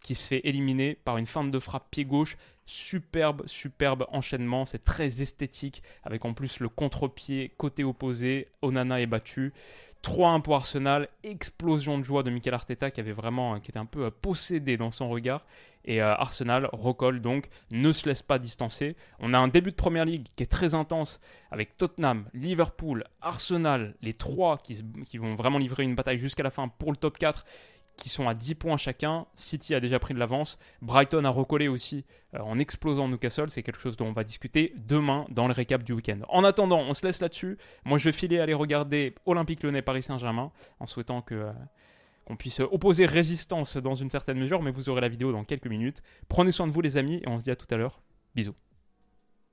qui 0.01 0.15
se 0.15 0.27
fait 0.27 0.41
éliminer 0.43 0.97
par 1.05 1.17
une 1.17 1.25
fin 1.25 1.43
de 1.43 1.59
frappe 1.59 1.89
pied 1.89 2.05
gauche. 2.05 2.37
Superbe, 2.65 3.43
superbe 3.45 4.05
enchaînement. 4.11 4.65
C'est 4.65 4.83
très 4.83 5.21
esthétique 5.21 5.83
avec 6.03 6.23
en 6.25 6.33
plus 6.33 6.59
le 6.59 6.69
contre-pied 6.69 7.51
côté 7.57 7.83
opposé. 7.83 8.47
Onana 8.61 9.01
est 9.01 9.07
battu. 9.07 9.53
3-1 10.03 10.41
pour 10.41 10.55
Arsenal, 10.55 11.07
explosion 11.23 11.97
de 11.97 12.03
joie 12.03 12.23
de 12.23 12.29
Mikel 12.29 12.53
Arteta 12.53 12.91
qui 12.91 12.99
avait 12.99 13.13
vraiment, 13.13 13.55
était 13.55 13.77
un 13.77 13.85
peu 13.85 14.05
euh, 14.05 14.11
possédé 14.11 14.77
dans 14.77 14.91
son 14.91 15.09
regard. 15.09 15.45
Et 15.85 16.01
euh, 16.01 16.13
Arsenal 16.13 16.69
recolle 16.73 17.21
donc, 17.21 17.47
ne 17.71 17.91
se 17.91 18.07
laisse 18.07 18.21
pas 18.21 18.37
distancer. 18.37 18.95
On 19.19 19.33
a 19.33 19.37
un 19.37 19.47
début 19.47 19.71
de 19.71 19.75
première 19.75 20.05
ligue 20.05 20.27
qui 20.35 20.43
est 20.43 20.51
très 20.51 20.73
intense 20.73 21.21
avec 21.51 21.77
Tottenham, 21.77 22.25
Liverpool, 22.33 23.05
Arsenal, 23.21 23.95
les 24.01 24.13
trois 24.13 24.57
qui, 24.57 24.81
qui 25.05 25.17
vont 25.17 25.35
vraiment 25.35 25.57
livrer 25.57 25.83
une 25.83 25.95
bataille 25.95 26.17
jusqu'à 26.17 26.43
la 26.43 26.51
fin 26.51 26.67
pour 26.67 26.91
le 26.91 26.97
top 26.97 27.17
4 27.17 27.45
qui 27.97 28.09
sont 28.09 28.27
à 28.27 28.33
10 28.33 28.55
points 28.55 28.77
chacun. 28.77 29.25
City 29.35 29.75
a 29.75 29.79
déjà 29.79 29.99
pris 29.99 30.13
de 30.13 30.19
l'avance. 30.19 30.57
Brighton 30.81 31.23
a 31.25 31.29
recollé 31.29 31.67
aussi 31.67 32.05
euh, 32.35 32.39
en 32.39 32.59
explosant 32.59 33.07
Newcastle. 33.07 33.49
C'est 33.49 33.63
quelque 33.63 33.79
chose 33.79 33.97
dont 33.97 34.07
on 34.07 34.13
va 34.13 34.23
discuter 34.23 34.73
demain 34.77 35.25
dans 35.29 35.47
le 35.47 35.53
récap 35.53 35.83
du 35.83 35.93
week-end. 35.93 36.19
En 36.29 36.43
attendant, 36.43 36.79
on 36.79 36.93
se 36.93 37.05
laisse 37.05 37.21
là-dessus. 37.21 37.57
Moi, 37.85 37.97
je 37.97 38.05
vais 38.05 38.11
filer 38.11 38.39
aller 38.39 38.53
regarder 38.53 39.15
Olympique 39.25 39.63
Lyonnais 39.63 39.81
Paris 39.81 40.03
Saint-Germain 40.03 40.51
en 40.79 40.85
souhaitant. 40.85 41.23
Euh, 41.31 41.51
qu'on 42.25 42.37
puisse 42.37 42.61
opposer 42.61 43.05
résistance 43.05 43.75
dans 43.75 43.95
une 43.95 44.09
certaine 44.09 44.39
mesure, 44.39 44.61
mais 44.61 44.71
vous 44.71 44.89
aurez 44.89 45.01
la 45.01 45.09
vidéo 45.09 45.33
dans 45.33 45.43
quelques 45.43 45.67
minutes. 45.67 46.01
Prenez 46.29 46.51
soin 46.51 46.67
de 46.67 46.71
vous 46.71 46.79
les 46.79 46.95
amis 46.95 47.21
et 47.21 47.27
on 47.27 47.37
se 47.37 47.43
dit 47.43 47.51
à 47.51 47.57
tout 47.57 47.67
à 47.69 47.75
l'heure. 47.75 48.01
Bisous. 48.33 48.55